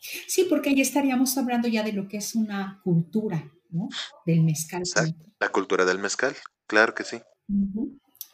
Sí, 0.00 0.46
porque 0.48 0.70
ahí 0.70 0.80
estaríamos 0.80 1.36
hablando 1.38 1.68
ya 1.68 1.82
de 1.82 1.92
lo 1.92 2.08
que 2.08 2.16
es 2.16 2.34
una 2.34 2.80
cultura, 2.82 3.52
¿no? 3.70 3.88
Del 4.26 4.42
mezcal. 4.42 4.82
La 5.38 5.48
cultura 5.50 5.84
del 5.84 5.98
mezcal, 5.98 6.34
claro 6.66 6.94
que 6.94 7.04
sí. 7.04 7.20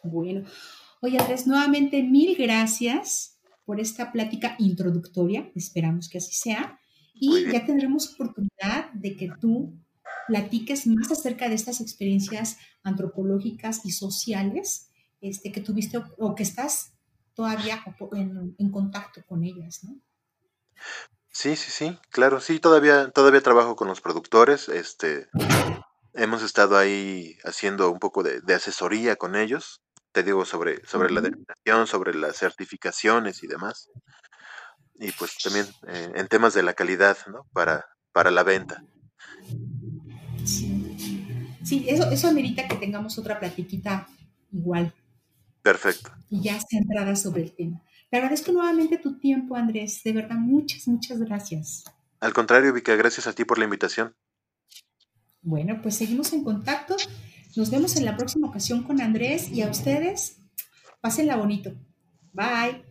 Bueno, 0.03 0.49
oye 1.01 1.19
Andrés, 1.19 1.47
nuevamente 1.47 2.03
mil 2.03 2.37
gracias 2.37 3.39
por 3.65 3.81
esta 3.81 4.13
plática 4.13 4.57
introductoria, 4.59 5.51
esperamos 5.55 6.09
que 6.09 6.19
así 6.19 6.33
sea, 6.33 6.81
y 7.13 7.51
ya 7.53 7.67
tendremos 7.67 8.15
oportunidad 8.15 8.91
de 8.95 9.17
que 9.17 9.29
tú 9.41 9.79
platiques 10.29 10.87
más 10.87 11.11
acerca 11.11 11.49
de 11.49 11.55
estas 11.55 11.81
experiencias 11.81 12.59
antropológicas 12.85 13.85
y 13.85 13.91
sociales 13.91 14.91
este, 15.21 15.51
que 15.51 15.61
tuviste 15.61 16.01
o, 16.19 16.35
que 16.35 16.45
estás 16.45 16.93
todavía 17.35 17.83
en, 18.13 18.71
contacto 18.71 19.23
con 19.27 19.43
ellas, 19.43 19.83
¿no? 19.83 19.99
Sí, 21.31 21.57
sí, 21.57 21.71
sí, 21.71 21.99
claro, 22.11 22.41
sí, 22.41 22.61
todavía, 22.61 23.11
todavía 23.11 23.41
trabajo 23.41 23.75
con 23.75 23.89
los 23.89 24.01
productores, 24.01 24.69
este, 24.69 25.29
hemos 26.15 26.43
estado 26.43 26.77
ahí 26.77 27.37
haciendo 27.45 27.91
un 27.91 27.99
poco 27.99 28.23
de, 28.23 28.43
asesoría 28.55 29.17
con 29.17 29.37
ellos, 29.37 29.81
te 30.13 30.23
digo, 30.23 30.45
sobre, 30.45 30.85
sobre 30.87 31.11
la 31.11 31.21
denominación, 31.21 31.87
sobre 31.87 32.15
las 32.15 32.37
certificaciones 32.37 33.43
y 33.43 33.47
demás, 33.47 33.89
y 34.95 35.13
pues 35.13 35.39
también 35.39 35.67
eh, 35.87 36.13
en 36.15 36.29
temas 36.29 36.55
de 36.55 36.65
la 36.65 36.75
calidad, 36.75 37.17
¿no? 37.29 37.47
Para, 37.53 37.87
para 38.13 38.33
la 38.33 38.43
venta. 38.43 38.83
Sí, 41.65 41.85
eso, 41.89 42.11
eso 42.11 42.29
amerita 42.29 42.67
que 42.67 42.77
tengamos 42.77 43.19
otra 43.19 43.39
platiquita 43.39 44.09
igual. 44.53 44.93
Perfecto. 45.63 46.11
Y 46.31 46.43
ya 46.43 46.59
centrada 46.61 47.15
sobre 47.17 47.43
el 47.43 47.53
tema. 47.53 47.83
Te 48.11 48.17
agradezco 48.17 48.53
nuevamente 48.53 48.99
tu 48.99 49.19
tiempo, 49.19 49.55
Andrés. 49.55 50.03
De 50.03 50.13
verdad, 50.13 50.37
muchas, 50.37 50.89
muchas 50.89 51.19
gracias. 51.21 51.85
Al 52.21 52.33
contrario, 52.33 52.73
Vika, 52.73 52.97
gracias 52.97 53.27
a 53.27 53.33
ti 53.33 53.45
por 53.45 53.59
la 53.59 53.65
invitación. 53.65 54.15
Bueno, 55.43 55.81
pues 55.83 55.97
seguimos 55.97 56.33
en 56.33 56.43
contacto. 56.43 56.97
Nos 57.57 57.71
vemos 57.71 57.97
en 57.97 58.05
la 58.05 58.17
próxima 58.17 58.49
ocasión 58.49 58.83
con 58.83 59.01
Andrés 59.01 59.51
y 59.51 59.63
a 59.63 59.69
ustedes, 59.69 60.39
pásenla 61.01 61.37
bonito. 61.37 61.73
Bye. 62.33 62.88